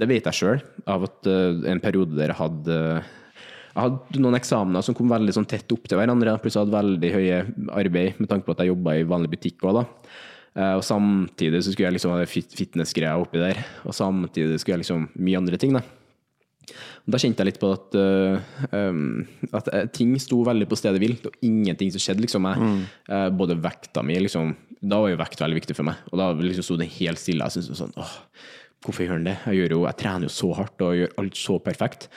[0.00, 4.38] det vet jeg sjøl, av at uh, en periode der jeg hadde jeg hadde noen
[4.38, 6.32] eksamener som kom veldig sånn tett opp til hverandre.
[6.40, 7.42] Pluss jeg hadde veldig høye
[7.76, 9.84] arbeid med tanke på at jeg jobba i vanlig butikk òg, da.
[10.78, 12.56] Og samtidig så skulle jeg liksom ha det fit-
[13.12, 13.60] oppi der.
[13.84, 15.84] Og samtidig skulle jeg liksom mye andre ting, da.
[17.06, 18.38] Og Da kjente jeg litt på at, uh,
[18.76, 21.00] um, at eh, ting sto veldig på stedet.
[21.00, 22.24] Det var ingenting som skjedde.
[22.24, 25.96] liksom jeg, eh, Både vekta mi liksom, Da var jo vekt veldig viktig for meg.
[26.12, 27.44] Og da liksom sto den helt stille.
[27.48, 28.16] Jeg syntes sånn åh,
[28.84, 29.38] Hvorfor gjør den det?
[29.50, 32.08] Jeg, jo, jeg trener jo så hardt og gjør alt så perfekt.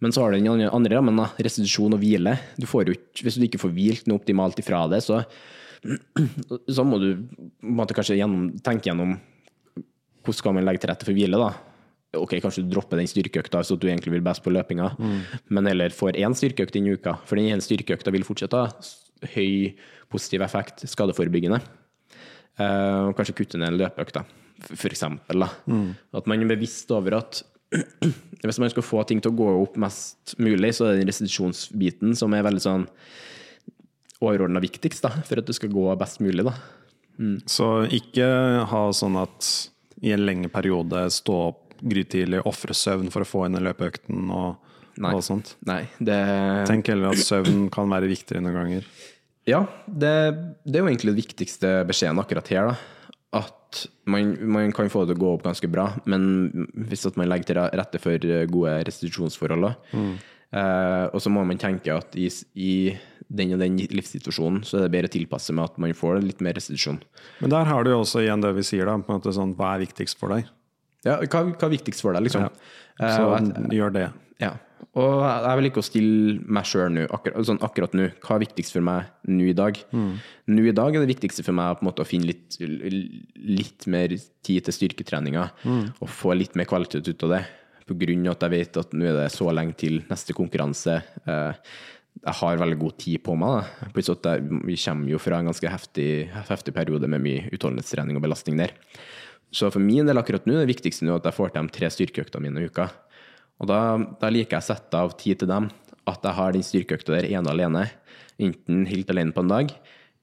[0.00, 2.38] Men så har du den andre- rammen, restitusjon og hvile.
[2.56, 5.24] Du får jo hvis du ikke får hvilt noe optimalt ifra det, så,
[6.70, 7.26] så må du
[7.60, 9.18] måtte kanskje gjennom, tenke gjennom
[10.22, 11.40] hvordan skal man legge til rette for hvile.
[11.40, 11.50] da?
[12.16, 14.94] Ok, Kanskje du dropper den styrkeøkta så du egentlig vil best på løpinga,
[15.52, 17.18] men heller får én styrkeøkt inn uka.
[17.28, 18.70] For den ene styrkeøkta vil fortsette ha
[19.34, 19.74] høy
[20.08, 21.60] positiv effekt, skadeforebyggende.
[22.58, 24.22] Uh, kanskje kutte ned en løpeøkt,
[24.70, 25.44] for eksempel.
[25.44, 25.50] Da.
[26.16, 27.42] At man er bevisst over at
[28.42, 31.12] hvis man skal få ting til å gå opp mest mulig, så er det den
[31.12, 32.88] restitusjonsbiten som er veldig sånn
[34.24, 36.48] overordna viktigst da, for at det skal gå best mulig.
[36.48, 36.56] da.
[37.50, 38.26] Så ikke
[38.70, 39.46] ha sånn at
[40.00, 44.28] i en lengre periode stå opp grytidlig, ofre søvn for å få inn den løpeøkten
[44.34, 45.12] og, Nei.
[45.14, 45.54] og sånt.
[45.68, 46.18] Nei, det
[46.70, 48.88] Tenk heller at søvn kan være viktigere noen ganger.
[49.48, 50.14] Ja, det,
[50.66, 52.72] det er jo egentlig det viktigste beskjeden akkurat her.
[52.72, 53.12] da.
[53.38, 57.16] At man, man kan få det til å gå opp ganske bra, men hvis at
[57.20, 59.72] man legger til rette for gode restitusjonsforhold.
[59.92, 60.18] mm.
[60.48, 62.24] Eh, og så må man tenke at i,
[62.56, 62.72] i
[63.28, 66.40] den og den livssituasjonen så er det bedre å tilpasse med at man får litt
[66.44, 67.02] mer restitusjon.
[67.42, 68.96] Men der har du jo også igjen det vi sier, da.
[68.96, 70.48] På en måte sånn, hva er viktigst for deg?
[71.08, 72.46] Ja, hva, hva er viktigst for deg, liksom?
[72.46, 72.72] Ja.
[73.00, 74.08] Eh, Så og jeg- gjør det.
[74.42, 74.52] Ja.
[74.98, 78.06] Og jeg vil ikke å stille meg sjøl nå, akkurat, sånn akkurat nå.
[78.22, 79.78] Hva er viktigst for meg nå i dag?
[79.92, 82.56] Nå i dag er det viktigste for meg måte å finne litt,
[83.36, 84.08] litt mer
[84.46, 85.44] tid til styrketreninga
[86.00, 87.42] og få litt mer kvalitet ut av det.
[87.88, 90.98] På grunn av at jeg vet at nå er det så lenge til neste konkurranse.
[91.26, 91.52] Eh,
[92.18, 93.64] Jeg har veldig god tid på meg.
[93.94, 93.94] At
[94.26, 98.56] jeg, vi kommer jo fra en ganske heftig, heftig periode med mye utholdenhetstrening og belastning
[98.58, 98.72] der.
[99.52, 101.74] Så for min del akkurat nå er det viktigste nå at jeg får til de
[101.78, 102.88] tre styrkeøktene mine i uka.
[103.58, 103.78] Og da,
[104.20, 105.70] da liker jeg å sette av tid til dem.
[106.08, 107.86] At jeg har den styrkeøkta der ene alene.
[108.38, 109.72] Enten helt alene på en dag,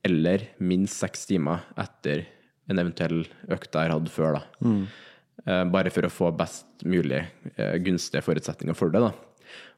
[0.05, 2.23] eller minst seks timer etter
[2.69, 4.37] en eventuell økt jeg har hatt før.
[4.39, 4.69] da.
[5.45, 7.19] Eh, Bare for å få best mulig
[7.57, 9.01] eh, gunstige forutsetninger for det.
[9.03, 9.11] da.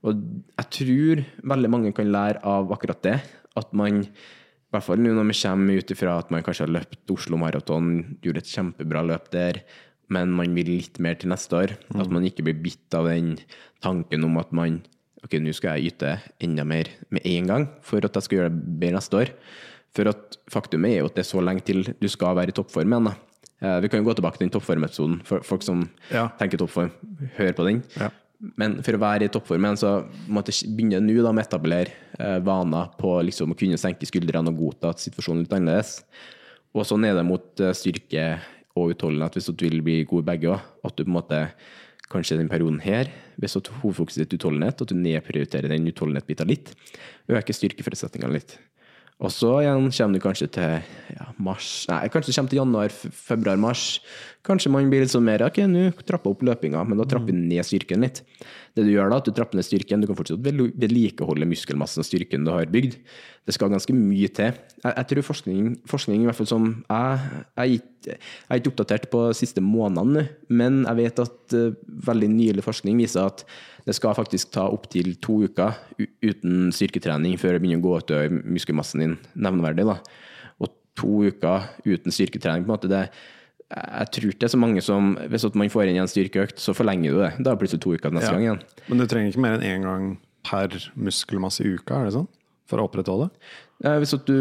[0.07, 0.21] Og
[0.59, 1.23] jeg tror
[1.55, 3.17] veldig mange kan lære av akkurat det.
[3.57, 4.03] At man,
[4.67, 7.37] i hvert fall nå når vi kommer ut ifra at man kanskje har løpt Oslo
[7.39, 9.61] Maraton, gjorde et kjempebra løp der,
[10.09, 11.73] men man vil litt mer til neste år.
[11.95, 13.37] At man ikke blir bitt av den
[13.83, 14.81] tanken om at man
[15.25, 16.11] Ok, nå skal jeg yte
[16.45, 19.31] enda mer med en gang for at jeg skal gjøre det bedre neste år.
[19.97, 22.55] For at faktum er jo at det er så lenge til du skal være i
[22.55, 23.09] toppform igjen.
[23.09, 23.15] da.
[23.65, 25.17] Eh, Vi kan jo gå tilbake til den toppformepisoden.
[25.25, 26.27] For folk som Ja.
[26.39, 26.91] tenker toppform,
[27.35, 27.83] hør på den.
[27.99, 28.09] Ja.
[28.37, 31.93] Men for å være i toppformen, så måtte jeg begynne nå da med å etablere
[32.19, 35.95] eh, vaner på liksom å kunne senke skuldrene og godta at situasjonen er litt annerledes.
[36.77, 38.27] Og er det mot eh, styrke
[38.77, 40.69] og utholdenhet, hvis du vil bli god begge òg.
[40.85, 41.41] At du på en måte
[42.11, 43.09] kanskje den perioden her,
[43.41, 46.71] hvis du hovedfokuset ditt er utholdenhet, at du nedprioriterer den utholdenhetsbiten litt,
[47.27, 48.57] øker styrkeforutsetningene litt.
[49.17, 50.73] Og så igjen kommer du kanskje til
[51.15, 53.85] ja, mars Nei, kanskje du kommer til januar, februar, mars.
[54.45, 57.39] Kanskje man blir litt sånn mer Ok, nå trapper opp løpinga, men da trapper du
[57.39, 58.21] ned styrken litt.
[58.77, 62.07] Det du gjør da, at du trapper ned styrken, du kan fortsatt vedlikeholde muskelmassen og
[62.07, 62.99] styrken du har bygd.
[63.47, 64.53] Det skal ganske mye til.
[64.83, 68.17] Jeg, jeg tror forskning, forskning, i hvert fall som jeg, jeg, jeg
[68.49, 71.73] er ikke oppdatert på de siste månedene, men jeg vet at eh,
[72.07, 73.43] veldig nylig forskning viser at
[73.87, 75.73] det skal faktisk ta opptil to uker
[76.21, 79.85] uten styrketrening før det begynner å gå utover muskelmassen din nevneverdig.
[79.87, 79.97] Da.
[80.59, 83.05] Og to uker uten styrketrening, på en måte, det,
[83.71, 86.59] jeg tror ikke det er så mange som Hvis at man får inn en styrkeøkt,
[86.63, 87.31] så forlenger du det.
[87.39, 88.35] Da er det plutselig to uker neste Ja.
[88.37, 88.61] gang igjen.
[88.87, 92.27] Men du trenger ikke mer enn én gang per muskelmasse i uka, er det sånn?
[92.67, 93.29] For å opprettholde?
[93.85, 94.37] Eh, Hvis du,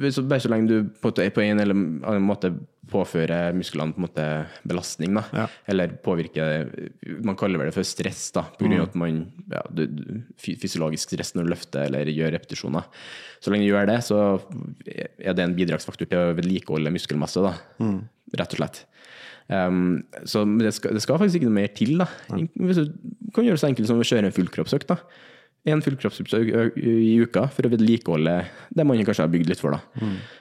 [0.00, 1.12] hvis at bare så lenge du på,
[1.44, 2.52] en er eller annen måte
[2.90, 4.24] påfører musklene på en måte
[4.66, 5.44] belastning, da, Ja.
[5.68, 6.64] eller påvirker
[7.22, 9.20] Man kaller det for stress, da, på grunn av at man
[9.52, 12.88] ja, du, du, fysiologisk stress når du løfter eller gjør repetisjoner.
[13.40, 14.18] Så lenge du gjør det, så
[14.90, 17.54] er det en bidragsfaktor til å vedlikeholde muskelmasse, da,
[18.40, 18.84] rett og slett.
[19.50, 21.96] Um, så det skal, det skal faktisk ikke noe mer til.
[21.98, 22.06] da.
[22.30, 24.86] Du kan gjøre det så enkelt som å kjøre en fullkroppsøkt.
[24.90, 24.98] da.
[25.68, 29.72] En full ø- i uka for å vedlikeholde det man kanskje har bygd litt for.
[29.76, 29.80] da.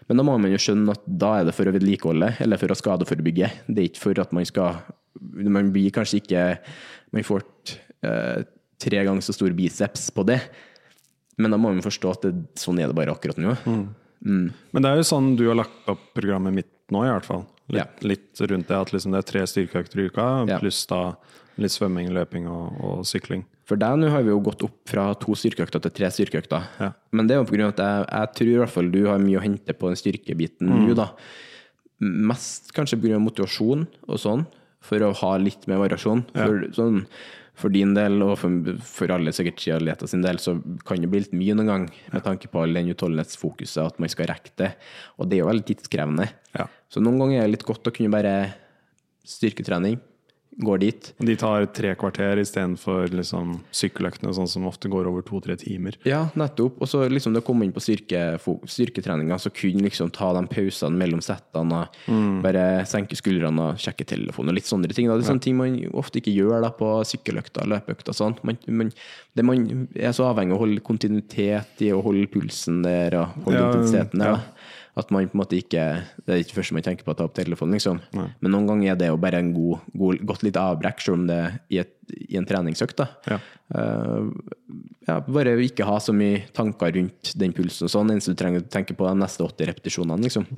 [0.07, 2.71] Men da må man jo skjønne at da er det for å vedlikeholde, eller for
[2.71, 3.49] å skadeforebygge.
[3.67, 4.79] Det er ikke for at man skal
[5.19, 6.59] Man blir kanskje ikke
[7.11, 7.43] Man får
[8.07, 8.43] eh,
[8.79, 10.39] tre ganger så stor biceps på det,
[11.37, 13.57] men da må man forstå at det, sånn er det bare akkurat nå.
[14.23, 14.53] Men
[14.83, 17.45] det er jo sånn du har lagt opp programmet mitt nå, i hvert fall.
[17.69, 18.07] Litt, Ja.
[18.07, 21.15] litt rundt det at liksom det er tre styrkeøkter i uka, pluss da
[21.57, 23.43] litt svømming, løping og, og sykling.
[23.69, 26.69] For deg nå har vi jo gått opp fra to styrkeøkter til tre styrkeøkter.
[26.81, 26.93] Ja.
[27.13, 29.01] Men det er jo på grunn av at jeg, jeg tror i hvert fall du
[29.05, 31.11] har mye å hente på den styrkebiten nå, da.
[31.99, 34.47] Mest kanskje av motivasjon og sånn,
[34.81, 36.23] for å ha litt mer variasjon.
[36.33, 37.03] For, sånn,
[37.59, 40.55] for din del, og for, for alle sikkert skiatleter sin del, så
[40.87, 44.09] kan det bli litt mye noen gang, med tanke på all den utholdenhetsfokuset, at man
[44.09, 44.71] skal rekke det.
[45.19, 46.29] Og det er jo veldig tidskrevende.
[46.55, 46.69] Ja.
[46.89, 48.35] Så noen ganger er det litt godt å kunne bare
[49.29, 49.99] styrketrening,
[50.57, 51.13] går dit.
[51.23, 55.95] De tar tre kvarter istedenfor liksom sykkeløktene, sånn som ofte går over to-tre timer.
[56.03, 56.81] Ja, nettopp.
[56.83, 58.23] Og så liksom det å komme inn på styrke,
[58.67, 64.07] styrketreninga, så kunne liksom ta de pausene mellom settene, og bare senke skuldrene og sjekke
[64.09, 65.07] telefonen og litt sånne ting.
[65.07, 65.15] Da.
[65.15, 68.35] Det er sånne ting man ofte ikke gjør da, på sykkeløkter, løpeøkter og sånn.
[68.43, 68.91] Man, man,
[69.39, 73.39] det man er så avhengig av å holde kontinuitet i å holde pulsen der og
[73.47, 74.35] holde Ja, intensiteten der.
[74.35, 74.67] ja.
[74.99, 75.83] At man på en måte ikke
[76.25, 78.01] Det er ikke det første man tenker på å ta opp telefonen, liksom.
[78.13, 81.27] Men noen ganger er det jo bare en god, god godt litt avbrekk, selv om
[81.29, 81.93] det er i, et,
[82.29, 82.99] i en treningsøkt.
[82.99, 83.07] da.
[83.29, 83.39] Ja.
[83.69, 84.31] Uh,
[85.07, 88.65] ja, bare ikke ha så mye tanker rundt den pulsen og sånn, eneste du trenger
[88.65, 90.49] å tenke på de neste 80 repetisjonene, liksom.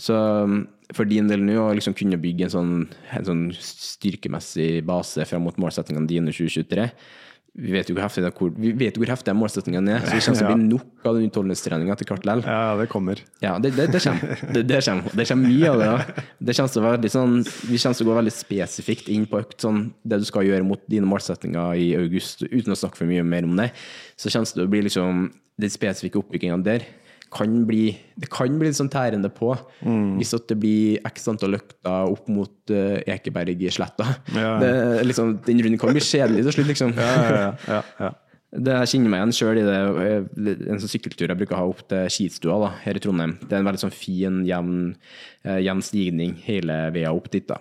[0.00, 0.62] Så um,
[0.96, 2.76] for din del nå å liksom kunne bygge en sånn,
[3.18, 6.88] en sånn styrkemessig base fram mot målsettingene dine 2023
[7.58, 10.22] vi vet jo hvor heftig, hvor, vi vet jo hvor heftig målsettingene er, så det
[10.22, 12.44] kommer til å bli nok av den utholdenhetstreninga til hvert likevel.
[12.46, 13.22] Ja, det kommer.
[13.42, 14.36] Ja, det, det, det kommer.
[14.54, 15.16] Det, det, kommer.
[15.18, 15.88] det kommer mye av det.
[15.90, 16.24] da.
[16.38, 19.26] Det kommer til å være litt sånn, vi kommer til å gå veldig spesifikt inn
[19.30, 23.10] på sånn, det du skal gjøre mot dine målsettinger i august, uten å snakke for
[23.10, 23.70] mye mer om det.
[24.20, 25.26] Så kommer det å bli liksom,
[25.60, 26.86] den spesifikke oppbygginga der
[27.30, 27.84] kan bli,
[28.18, 29.52] det kan bli litt sånn tærende på
[30.18, 34.06] hvis at det blir x antall økter opp mot uh, Ekebergsletta.
[34.34, 34.56] Ja.
[35.06, 36.96] Liksom, den runden kan bli kjedelig til slutt, liksom.
[36.98, 38.10] Ja, ja, ja, ja.
[38.50, 41.60] Det jeg kjenner meg igjen sjøl i det, eh, en sånn sykkeltur jeg bruker å
[41.60, 43.36] ha opp til skistua da, her i Trondheim.
[43.44, 44.80] Det er en veldig sånn fin, jevn,
[45.46, 47.46] eh, jevn stigning hele veien opp dit.
[47.46, 47.60] da.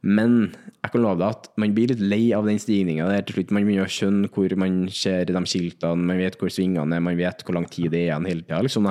[0.00, 0.36] Men
[0.80, 3.50] jeg kan love deg at man blir litt lei av den stigninga der til slutt.
[3.52, 7.18] Man begynner å skjønne hvor man ser de skiltene, man vet hvor svingene er, man
[7.20, 8.62] vet hvor lang tid det er igjen hele tida.
[8.64, 8.88] Liksom,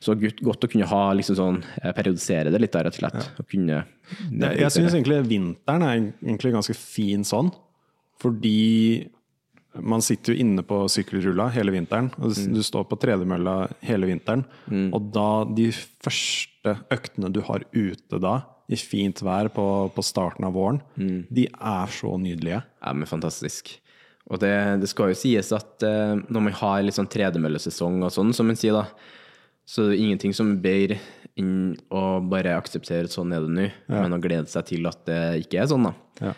[0.00, 3.32] så godt, å kunne ha liksom sånn, eh, periodisere det litt, da, rett og slett.
[3.36, 7.52] Og kunne Jeg, jeg syns egentlig vinteren er egentlig ganske fin sånn,
[8.20, 9.10] fordi
[9.76, 14.42] man sitter jo inne på sykkelrulla hele vinteren, og du står på tredemølla hele vinteren.
[14.96, 20.46] Og da de første øktene du har ute da, i fint vær på, på starten
[20.46, 22.60] av våren, de er så nydelige.
[22.84, 23.72] Ja, men fantastisk.
[24.30, 28.12] Og det, det skal jo sies at eh, når man har litt sånn tredemøllesesong og
[28.14, 28.84] sånn, som man sier da,
[29.66, 31.00] så er det ingenting som er bedre
[31.38, 35.02] enn å bare akseptere at sånn er det nå, men å glede seg til at
[35.08, 35.92] det ikke er sånn, da.
[36.28, 36.32] Ja.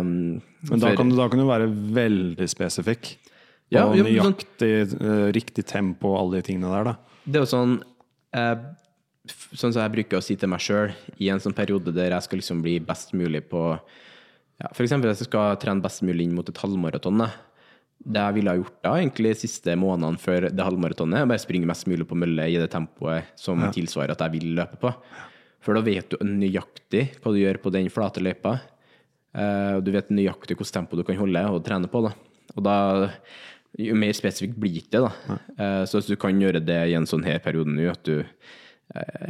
[0.00, 3.12] Um, Men da for- kan, du, da kan du være veldig spesifikk.
[3.70, 6.96] På Ja, ja, sånn- nøyaktig eh, riktig tempo og alle de tingene der, da.
[7.30, 7.76] Det er jo sånn
[8.34, 8.56] eh,
[9.28, 12.24] Sånn som jeg bruker å si til meg sjøl i en sånn periode der jeg
[12.24, 16.36] skal liksom bli best mulig på ja, eksempel hvis jeg skal trene best mulig inn
[16.36, 17.20] mot et halvmaraton.
[18.00, 21.88] Det jeg ville ha gjort da, egentlig siste månedene før det halvmaratonet, bare springe mest
[21.90, 24.92] mulig på mølle i det tempoet som tilsvarer at jeg vil løpe på.
[25.60, 28.56] For da vet du nøyaktig hva du gjør på den flate løypa.
[29.36, 32.00] Eh, du vet nøyaktig hvilket tempo du kan holde og trene på.
[32.08, 32.14] Da.
[32.56, 32.76] Og da,
[33.76, 35.04] jo mer spesifikt blir det.
[35.04, 35.12] Da.
[35.28, 35.68] Ja.
[35.84, 38.56] så hvis du kan gjøre det i en sånn her periode nå, at du eh,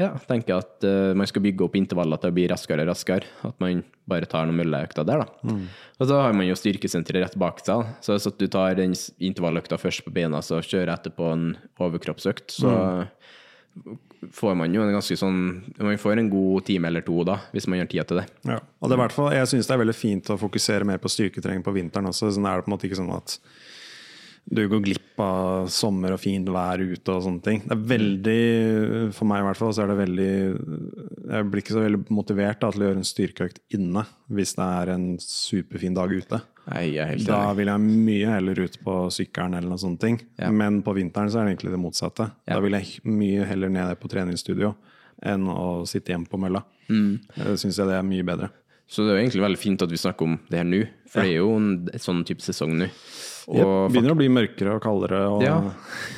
[0.01, 3.29] ja, tenker at uh, man skal bygge opp intervaller til å bli raskere og raskere,
[3.45, 5.57] at man bare tar noen mølleøkter der, da.
[6.01, 7.85] Og så har man jo styrkesenteret rett bak seg.
[8.01, 12.73] Så hvis du tar den intervalløkta først på beina, så kjører etterpå en overkroppsøkt, så
[14.33, 15.39] får man jo en ganske sånn
[15.79, 18.27] Man får en god time eller to da, hvis man har tid til det.
[18.49, 18.59] Ja.
[18.81, 21.13] Og det er hvert fall, jeg syns det er veldig fint å fokusere mer på
[21.13, 22.33] styrketrening på vinteren også.
[22.35, 23.39] Sånn er det på en måte ikke sånn at
[24.51, 27.61] du går glipp av sommer og fint vær ute og sånne ting.
[27.67, 28.41] Det er veldig,
[29.15, 30.31] For meg i hvert fall, så er det veldig
[31.31, 34.67] Jeg blir ikke så veldig motivert da, til å gjøre en styrkeøkt inne hvis det
[34.81, 36.41] er en superfin dag ute.
[36.71, 36.85] Nei,
[37.27, 40.07] Da vil jeg mye heller ut på sykkelen eller noe sånt.
[40.39, 40.51] Ja.
[40.55, 42.31] Men på vinteren så er det egentlig det motsatte.
[42.47, 42.57] Ja.
[42.57, 44.75] Da vil jeg mye heller ned på treningsstudio
[45.27, 46.63] enn å sitte hjemme på mølla.
[46.89, 47.21] Mm.
[47.37, 48.51] Det syns jeg det er mye bedre.
[48.91, 51.23] Så det er jo egentlig veldig fint at vi snakker om det her nå, for
[51.23, 52.89] det er jo en sånn type sesong nå.
[53.51, 55.21] Og Det begynner å bli mørkere og kaldere.
[55.33, 55.57] Og, Ja,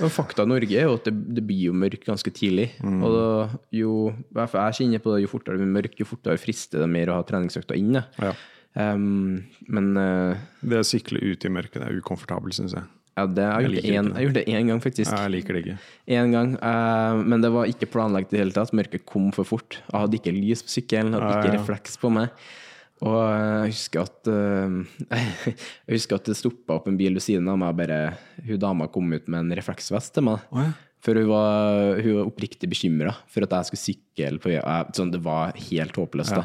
[0.05, 2.71] og fakta i Norge er jo at det, det blir jo mørkt ganske tidlig.
[2.85, 3.27] Og da,
[3.73, 3.93] jo,
[4.37, 7.21] jeg kjenner på det, jo fortere det blir mørkt, jo fortere frister det mer å
[7.21, 8.05] ha treningsøkta inne.
[8.21, 8.35] Ja.
[8.73, 12.87] Um, men uh, Det å sykle ut i mørket det er ukomfortabelt, syns jeg.
[13.19, 15.13] ja, det, jeg Jeg en- jeg gjorde det én gang, faktisk.
[15.13, 15.79] Jeg liker det ikke.
[16.09, 18.73] En gang, uh, men det var ikke planlagt i det hele tatt.
[18.73, 19.77] Mørket kom for fort.
[19.93, 21.61] Jeg hadde ikke lys på sykkelen, hadde Ja, ikke ja.
[21.61, 22.31] refleks på meg.
[23.03, 24.77] Og jeg husker at eh,
[25.89, 28.01] Jeg husker at det stoppa opp en bil ved siden av meg, bare
[28.47, 30.45] hun dama kom ut med en refleksvest til meg.
[30.55, 30.73] Oh, ja.
[31.03, 34.53] For hun var, hun var oppriktig bekymra for at jeg skulle sykle på.
[34.95, 36.45] Sånn, det var helt håpløst, da.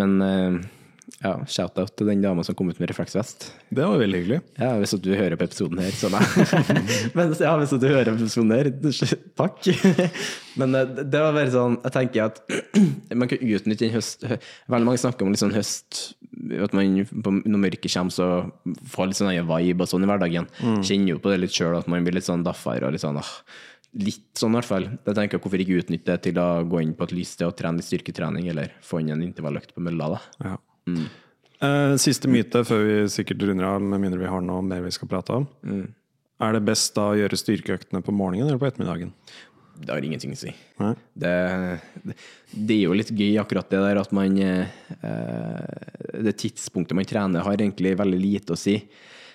[0.00, 0.62] Men eh,
[1.22, 3.46] ja, shout-out til den dama som kom ut med refleksvest.
[3.70, 4.38] Det var veldig hyggelig.
[4.58, 6.22] Ja, hvis du hører på episoden her, så nei.
[7.16, 8.70] Men ja, hvis du hører på episoden her,
[9.40, 9.68] takk.
[10.60, 12.42] Men eh, det var bare sånn, jeg tenker at
[13.22, 14.26] man kan utnytte den høst...
[14.26, 16.02] Veldig mange snakker om sånn høst,
[16.66, 18.30] at man på- når mørket kommer, så
[18.92, 20.50] får litt sånn vibe og sånn i hverdagen.
[20.82, 23.20] Kjenner jo på det litt sjøl, at man blir litt sånn daffere og litt sånn
[23.22, 23.36] åh
[23.92, 24.84] Litt sånn i hvert fall.
[25.04, 27.76] Jeg tenker Hvorfor ikke utnytte det til å gå inn på et lyssted og trene
[27.76, 30.20] litt styrketrening, eller få inn en intervalløkt på mølla, da.
[30.46, 30.54] Ja.
[30.88, 34.94] Eh, siste myte før vi sikkert runder av, med mindre vi har noe mer vi
[34.94, 35.48] skal prate om.
[36.42, 39.12] Er det best da å gjøre styrkeøktene på morgenen eller på ettermiddagen?
[39.82, 40.52] Det har ingenting å si.
[40.78, 42.16] Det, Det,
[42.52, 44.66] det er jo litt gøy akkurat det der at man uh,
[46.12, 48.76] Det tidspunktet man trener, har egentlig veldig lite å si.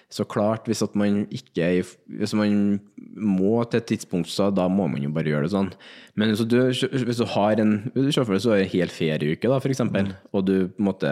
[0.07, 2.79] Så klart, hvis man ikke Hvis man
[3.17, 5.71] må til et tidspunkt, så da må man jo bare gjøre det sånn.
[6.15, 9.59] Men hvis du, hvis du har en ser for deg så en hel ferieuke, da,
[9.59, 11.11] for eksempel, og du måtte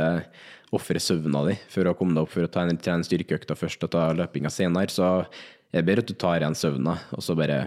[0.75, 3.84] ofre søvna di for å komme deg opp for å ta en, trene styrkeøkta først
[3.86, 7.36] og ta løpinga senere, så er det bedre at du tar igjen søvna, og så
[7.38, 7.65] bare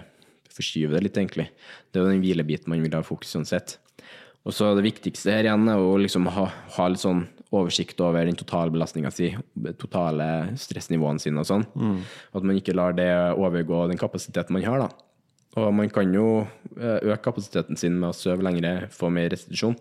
[0.55, 1.47] forskyver det litt, egentlig.
[1.89, 3.77] Det er jo den hvilebiten man vil ha fokus sånn sett.
[4.47, 8.27] Og så det viktigste her igjen er å liksom ha, ha litt sånn oversikt over
[8.27, 9.31] den totale belastninga si,
[9.81, 11.65] totale stressnivåene sine og sånn.
[12.35, 14.89] At man ikke lar det overgå den kapasiteten man har, da.
[15.57, 16.43] Og man kan jo
[16.77, 19.73] eh, øke kapasiteten sin med å sove lengre, få mer restitusjon.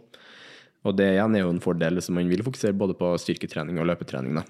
[0.87, 3.91] Og det igjen er jo en fordel hvis man vil fokusere både på styrketrening og
[3.91, 4.47] løpetrening, da.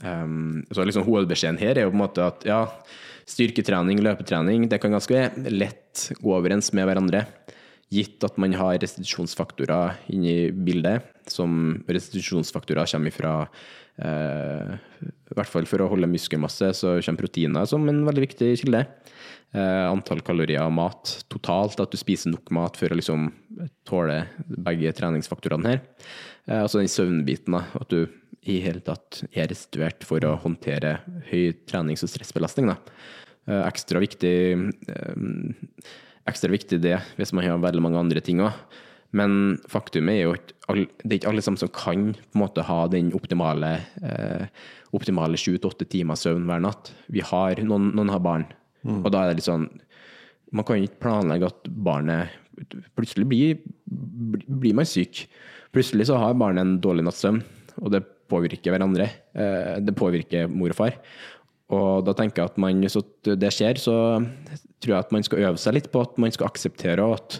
[0.00, 2.62] Um, så liksom Hovedbeskjeden her er jo på en måte at ja,
[3.28, 7.26] styrketrening, løpetrening, det kan ganske lett gå overens med hverandre.
[7.92, 13.34] Gitt at man har restitusjonsfaktorer inni bildet, som restitusjonsfaktorer kommer fra
[14.02, 14.76] eh,
[15.06, 18.84] I hvert fall for å holde muskelmasse, så kommer proteiner som en veldig viktig kilde.
[19.50, 23.30] Eh, antall kalorier av mat totalt, at du spiser nok mat for å liksom
[23.88, 25.80] tåle begge treningsfaktorene her.
[26.46, 28.04] Eh, altså den søvnbiten, da, at du
[28.48, 32.70] i hele tatt er restituert for å håndtere høy trenings- og stressbelastning.
[32.70, 32.78] Da.
[33.50, 34.36] Eh, ekstra viktig
[34.94, 35.90] eh,
[36.30, 38.54] ekstra viktig det hvis man har veldig mange andre ting òg.
[39.16, 42.62] Men faktumet er jo at det er ikke alle sammen som kan på en måte
[42.66, 43.72] ha den optimale
[44.06, 44.46] eh,
[45.34, 46.92] sju til åtte timer søvn hver natt.
[47.10, 48.46] Vi har, noen, noen har barn,
[48.86, 49.68] og da er det litt sånn
[50.56, 52.32] Man kan ikke planlegge at barnet
[52.98, 55.22] Plutselig blir, blir man syk.
[55.72, 57.38] Plutselig så har barnet en dårlig natts søvn,
[57.80, 59.06] og det påvirker hverandre.
[59.32, 60.98] Eh, det påvirker mor og far.
[61.70, 63.94] Og da tenker jeg at man, hvis det skjer, så
[64.82, 67.38] tror jeg at man skal øve seg litt på at man skal akseptere at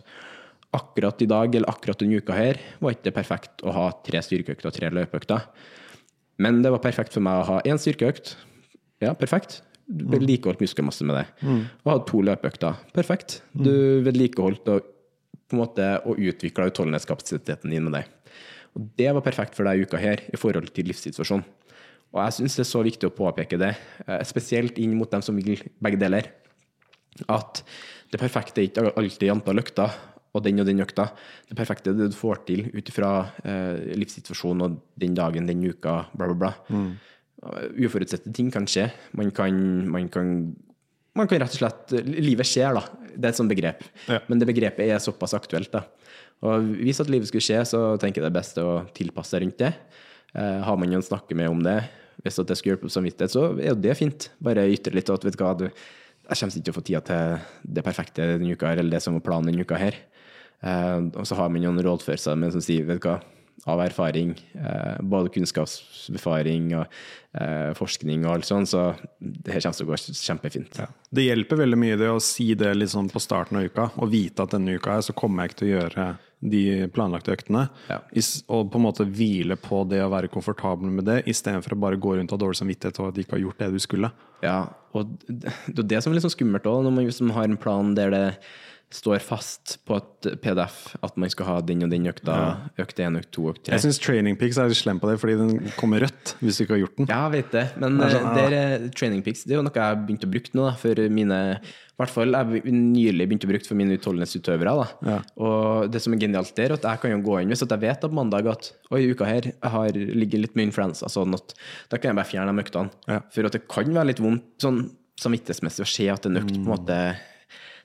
[0.77, 4.21] akkurat i dag eller akkurat denne uka her var ikke det perfekt å ha tre
[4.23, 5.49] styrkeøkter og tre løpeøkter.
[6.41, 8.37] Men det var perfekt for meg å ha én styrkeøkt.
[9.03, 9.61] Ja, perfekt.
[9.91, 11.27] Du vedlikeholdt muskelmasse med det.
[11.83, 12.79] Og hadde to løpeøkter.
[12.95, 13.41] Perfekt.
[13.53, 14.87] Du vedlikeholdt og
[15.51, 18.05] på en måte og utvikla utholdenhetskapasiteten din med det.
[18.79, 21.43] Og det var perfekt for deg i uka her i forhold til livssituasjonen.
[22.11, 23.75] Og jeg syns det er så viktig å påpeke det,
[24.07, 26.31] eh, spesielt inn mot dem som vil begge deler.
[27.29, 27.63] At
[28.11, 29.91] det perfekte er ikke alltid antall økter
[30.31, 31.09] og den og den økta.
[31.49, 33.13] Det perfekte er det du får til ut ifra
[33.43, 36.83] eh, livssituasjonen og den dagen, den uka, bla, bla, bla.
[37.81, 38.91] Uforutsette ting kan skje.
[39.17, 39.57] Man kan,
[39.91, 40.35] man kan
[41.19, 42.85] man kan rett og slett Livet skjer, da.
[43.11, 43.83] Det er et sånt begrep.
[44.07, 44.21] Ja.
[44.31, 45.73] Men det begrepet er såpass aktuelt.
[45.73, 45.85] da.
[46.47, 49.45] Og Hvis at livet skulle skje, så tenker jeg det er best å tilpasse seg
[49.45, 49.73] rundt det.
[50.39, 51.81] Eh, har man noen å snakke med om det,
[52.23, 54.29] hvis at det skulle hjelpe på samvittighet, så er jo det fint.
[54.43, 57.03] Bare ytre litt at vet du hva, du, jeg kommer ikke til å få tida
[57.11, 59.99] til det perfekte denne uka, her, eller det som var planen denne uka her.
[60.61, 63.21] Eh, og så har man noen rådført seg med som sier, vet du hva,
[63.69, 66.87] av erfaring, eh, både kunnskapsbefaring og
[67.37, 68.87] eh, forskning og alt sånt, så
[69.21, 70.81] det her kommer til å gå kjempefint.
[71.11, 74.47] Det hjelper veldig mye det å si det sånn på starten av uka, og vite
[74.47, 76.09] at denne uka her så kommer jeg ikke til å gjøre
[76.41, 76.63] de
[76.95, 77.67] planlagte øktene.
[77.91, 77.99] Ja.
[78.49, 82.01] Og på en måte hvile på det å være komfortabel med det, istedenfor å bare
[82.01, 84.13] gå rundt og ha dårlig samvittighet og at du ikke har gjort det du skulle.
[84.41, 84.63] Ja,
[84.97, 87.61] og det det er det som er litt sånn skummelt òg, når man har en
[87.61, 88.25] plan der det
[88.91, 92.37] står fast på et PDF at man skal ha den og den økta,
[92.81, 93.77] økt 1, økt 2, økt 3.
[93.77, 96.65] Jeg syns Training Pics er litt slem på det, fordi den kommer rødt hvis du
[96.65, 97.11] ikke har gjort den.
[97.11, 99.55] Ja, jeg vet det, men Det er eh, sånn, det er, eh, training peaks det
[99.55, 101.41] er jo noe jeg har begynt å bruke nå, da, for mine
[102.01, 104.73] i hvert fall jeg nylig begynt å bruke for mine utholdenhetsutøvere.
[104.79, 104.87] Da.
[105.05, 105.17] Ja.
[105.45, 107.83] Og det som er genialt der, er at jeg kan jo gå inn hvis jeg
[107.83, 111.53] vet at mandag at oi, uka her jeg har, ligger litt med influensa, sånn at
[111.93, 113.03] da kan jeg bare fjerne de øktene.
[113.05, 113.21] Ja.
[113.35, 114.87] For at det kan være litt vondt sånn
[115.21, 116.97] samvittighetsmessig å se at en økt på en måte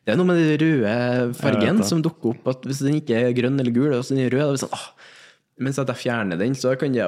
[0.06, 2.50] Det er noe med den røde fargen som dukker opp.
[2.54, 4.62] at Hvis den ikke er grønn eller gul, og så den er rød, da er
[4.62, 4.84] sånn,
[5.66, 7.02] mens at jeg fjerner den, så kan det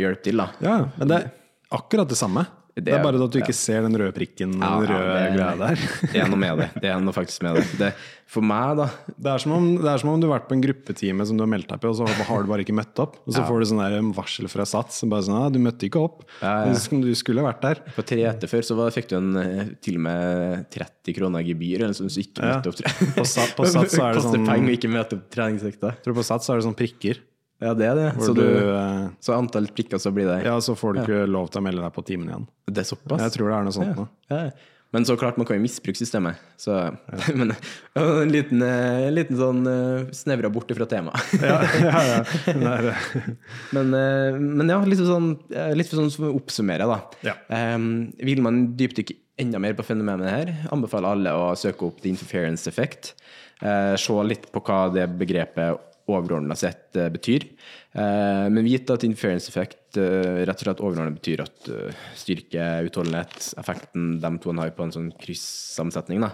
[0.00, 0.40] hjelpe til.
[0.40, 0.46] da.
[0.64, 1.32] Ja, men det er
[1.76, 2.46] akkurat det samme.
[2.74, 3.54] Det, Det er bare at du ikke ja.
[3.54, 5.76] ser den røde prikken, Ja, den ja, røde det- greia der.
[6.10, 6.70] Det er noe med det.
[6.82, 7.66] Det er noe faktisk med det.
[7.78, 7.90] det
[8.26, 10.56] for meg, da Det er, som om, det er som om du har vært på
[10.56, 12.98] en gruppetime som du har meldt deg på, og så har du bare ikke møtt
[12.98, 13.14] opp.
[13.28, 13.46] Og så Ja.
[13.46, 14.98] får du sånn der varsel fra Sats.
[14.98, 16.24] som Bare sånn, 'Du møtte ikke opp.
[16.42, 16.72] Ja, ja.
[16.74, 17.78] Du skulle vært der'.
[17.94, 21.44] På tre etter før så var, fikk du en, eh, til og med 30 kroner
[21.46, 22.58] gebyr, eller sånn, så du ikke Ja.
[22.58, 23.14] møtte opp.
[23.14, 26.02] På Sat- på Sats så er det koster sånn- penger å ikke møte opp treningsøkta.
[26.02, 27.18] Tror på Sats så er det sånn prikker.
[27.64, 28.06] Ja, det er det.
[28.18, 31.02] Hvor Så, du, du, eh, så antall prikker, så blir det ja, så får du
[31.06, 32.46] ikke lov til å melde deg på timen igjen.
[32.68, 33.24] Det er såpass?
[33.24, 34.08] Jeg tror det er noe sånt nå.
[34.32, 34.46] Ja.
[34.94, 36.38] Men så klart, man kan jo misbruke systemet.
[36.60, 36.70] Så,
[37.38, 37.50] men
[37.98, 41.32] en liten, eh, liten sånn uh, snevra bort fra temaet.
[41.42, 42.20] Ja, ja, ja.
[42.52, 43.08] Eh,
[43.74, 47.00] Men, eh, men ja, litt sånn, eh, litt sånn som å oppsummere, da.
[47.26, 47.34] Ja.
[47.74, 52.12] Um, vil man dypdykke enda mer på fenomenet her, anbefaler alle å søke opp the
[52.12, 53.16] interference effect.
[53.58, 57.48] Uh, se litt på hva det begrepet overordna sett eh, betyr.
[57.94, 62.64] Men men gitt at interference effect eh, rett og slett overordnet betyr at eh, styrke,
[62.88, 66.24] utholdenhet, effekten de to har på en sånn kryssammensetning.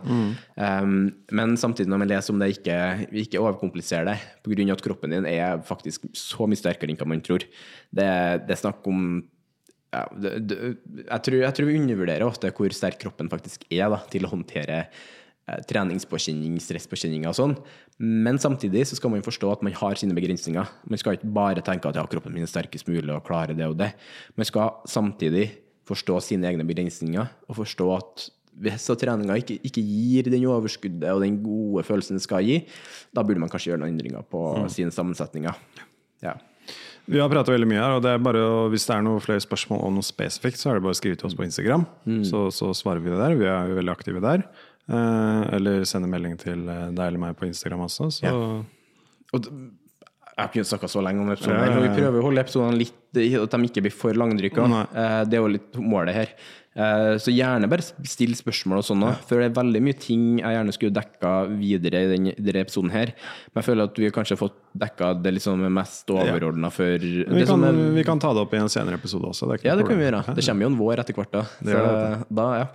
[0.56, 0.94] Em,
[1.36, 2.78] men samtidig, når man leser om det, ikke,
[3.24, 4.16] ikke overkomplisere det,
[4.46, 4.70] pga.
[4.72, 7.44] at kroppen din er faktisk så mye sterkere enn hva man tror.
[7.90, 8.08] Det,
[8.46, 9.20] det er snakk om
[9.90, 10.58] ja, det, det,
[11.02, 14.30] jeg, tror, jeg tror vi undervurderer ofte hvor sterk kroppen faktisk er da, til å
[14.30, 15.08] håndtere eh,
[15.70, 17.54] treningspåkjenning, stresspåkjenninger og sånn.
[18.00, 20.74] Men samtidig så skal man forstå at man har sine begrensninger.
[20.88, 23.68] Man skal ikke bare tenke at ja, kroppen min er sterkest mulig og klarer det
[23.68, 23.92] og det.
[24.40, 25.48] Man skal samtidig
[25.90, 28.28] forstå sine egne begrensninger og forstå at
[28.60, 32.58] hvis treninga ikke, ikke gir den overskuddet og den gode følelsen det skal gi,
[33.14, 34.42] da burde man kanskje gjøre noen endringer på
[34.72, 35.56] sine sammensetninger.
[36.24, 36.34] Ja.
[37.10, 39.42] Vi har pratet veldig mye her, og det er bare, hvis det er noen flere
[39.42, 41.86] spørsmål om noe spesifikt, så er det bare å skrive til oss på Instagram.
[42.28, 43.38] Så, så svarer vi det der.
[43.40, 44.44] Vi er veldig aktive der.
[44.88, 48.10] Eh, eller sende melding til eh, deg eller meg på Instagram også.
[48.10, 48.30] Så
[49.32, 51.80] Og jeg har ikke snakka så lenge om episoden, Ja, ja, ja.
[51.84, 54.64] vi prøver å holde episodene litt At de ikke blir for langdrykka.
[54.94, 56.28] Eh, Det er jo litt målet her.
[56.74, 60.38] Eh, Så gjerne bare still spørsmål og sånn òg, for det er veldig mye ting
[60.38, 63.12] jeg gjerne skulle dekka videre i denne, denne episoden her.
[63.52, 67.24] Men jeg føler at vi kanskje har fått dekka det liksom mest overordna før vi
[67.24, 69.46] det kan, som er- vi kan ta det opp i en senere episode også.
[69.46, 70.34] Det er ikke Ja, det kan vi gjøre.
[70.34, 71.42] Det kommer jo en vår etter hvert, da.
[71.62, 72.66] Det Så da ja.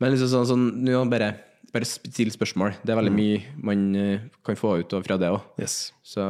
[0.00, 1.34] Men liksom sånn, sånn nå bare,
[1.72, 2.76] bare still spørsmål.
[2.82, 5.44] Det er veldig mye man eh, kan få ut fra det òg.
[5.60, 5.92] Yes.
[6.06, 6.24] Så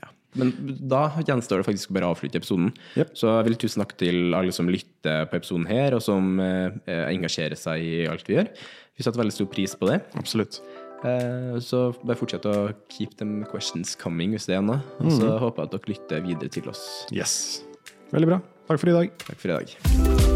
[0.00, 0.12] ja.
[0.36, 0.52] Men
[0.84, 2.72] da gjenstår det faktisk bare å avslutte episoden.
[2.98, 3.12] Yep.
[3.16, 6.76] Så jeg vil tusen takk til alle som lytter på episoden her, og som eh,
[7.08, 8.50] engasjerer seg i alt vi gjør.
[8.96, 10.02] Vi setter veldig stor pris på det.
[10.20, 10.60] Absolutt.
[11.04, 12.56] Eh, så bare fortsett å
[12.92, 14.80] keep them questions coming hvis det er noe.
[15.00, 16.86] Og så håper jeg at dere lytter videre til oss.
[17.14, 17.36] Yes.
[18.12, 18.42] Veldig bra.
[18.68, 19.20] Takk for i dag.
[19.28, 20.35] Takk for i dag.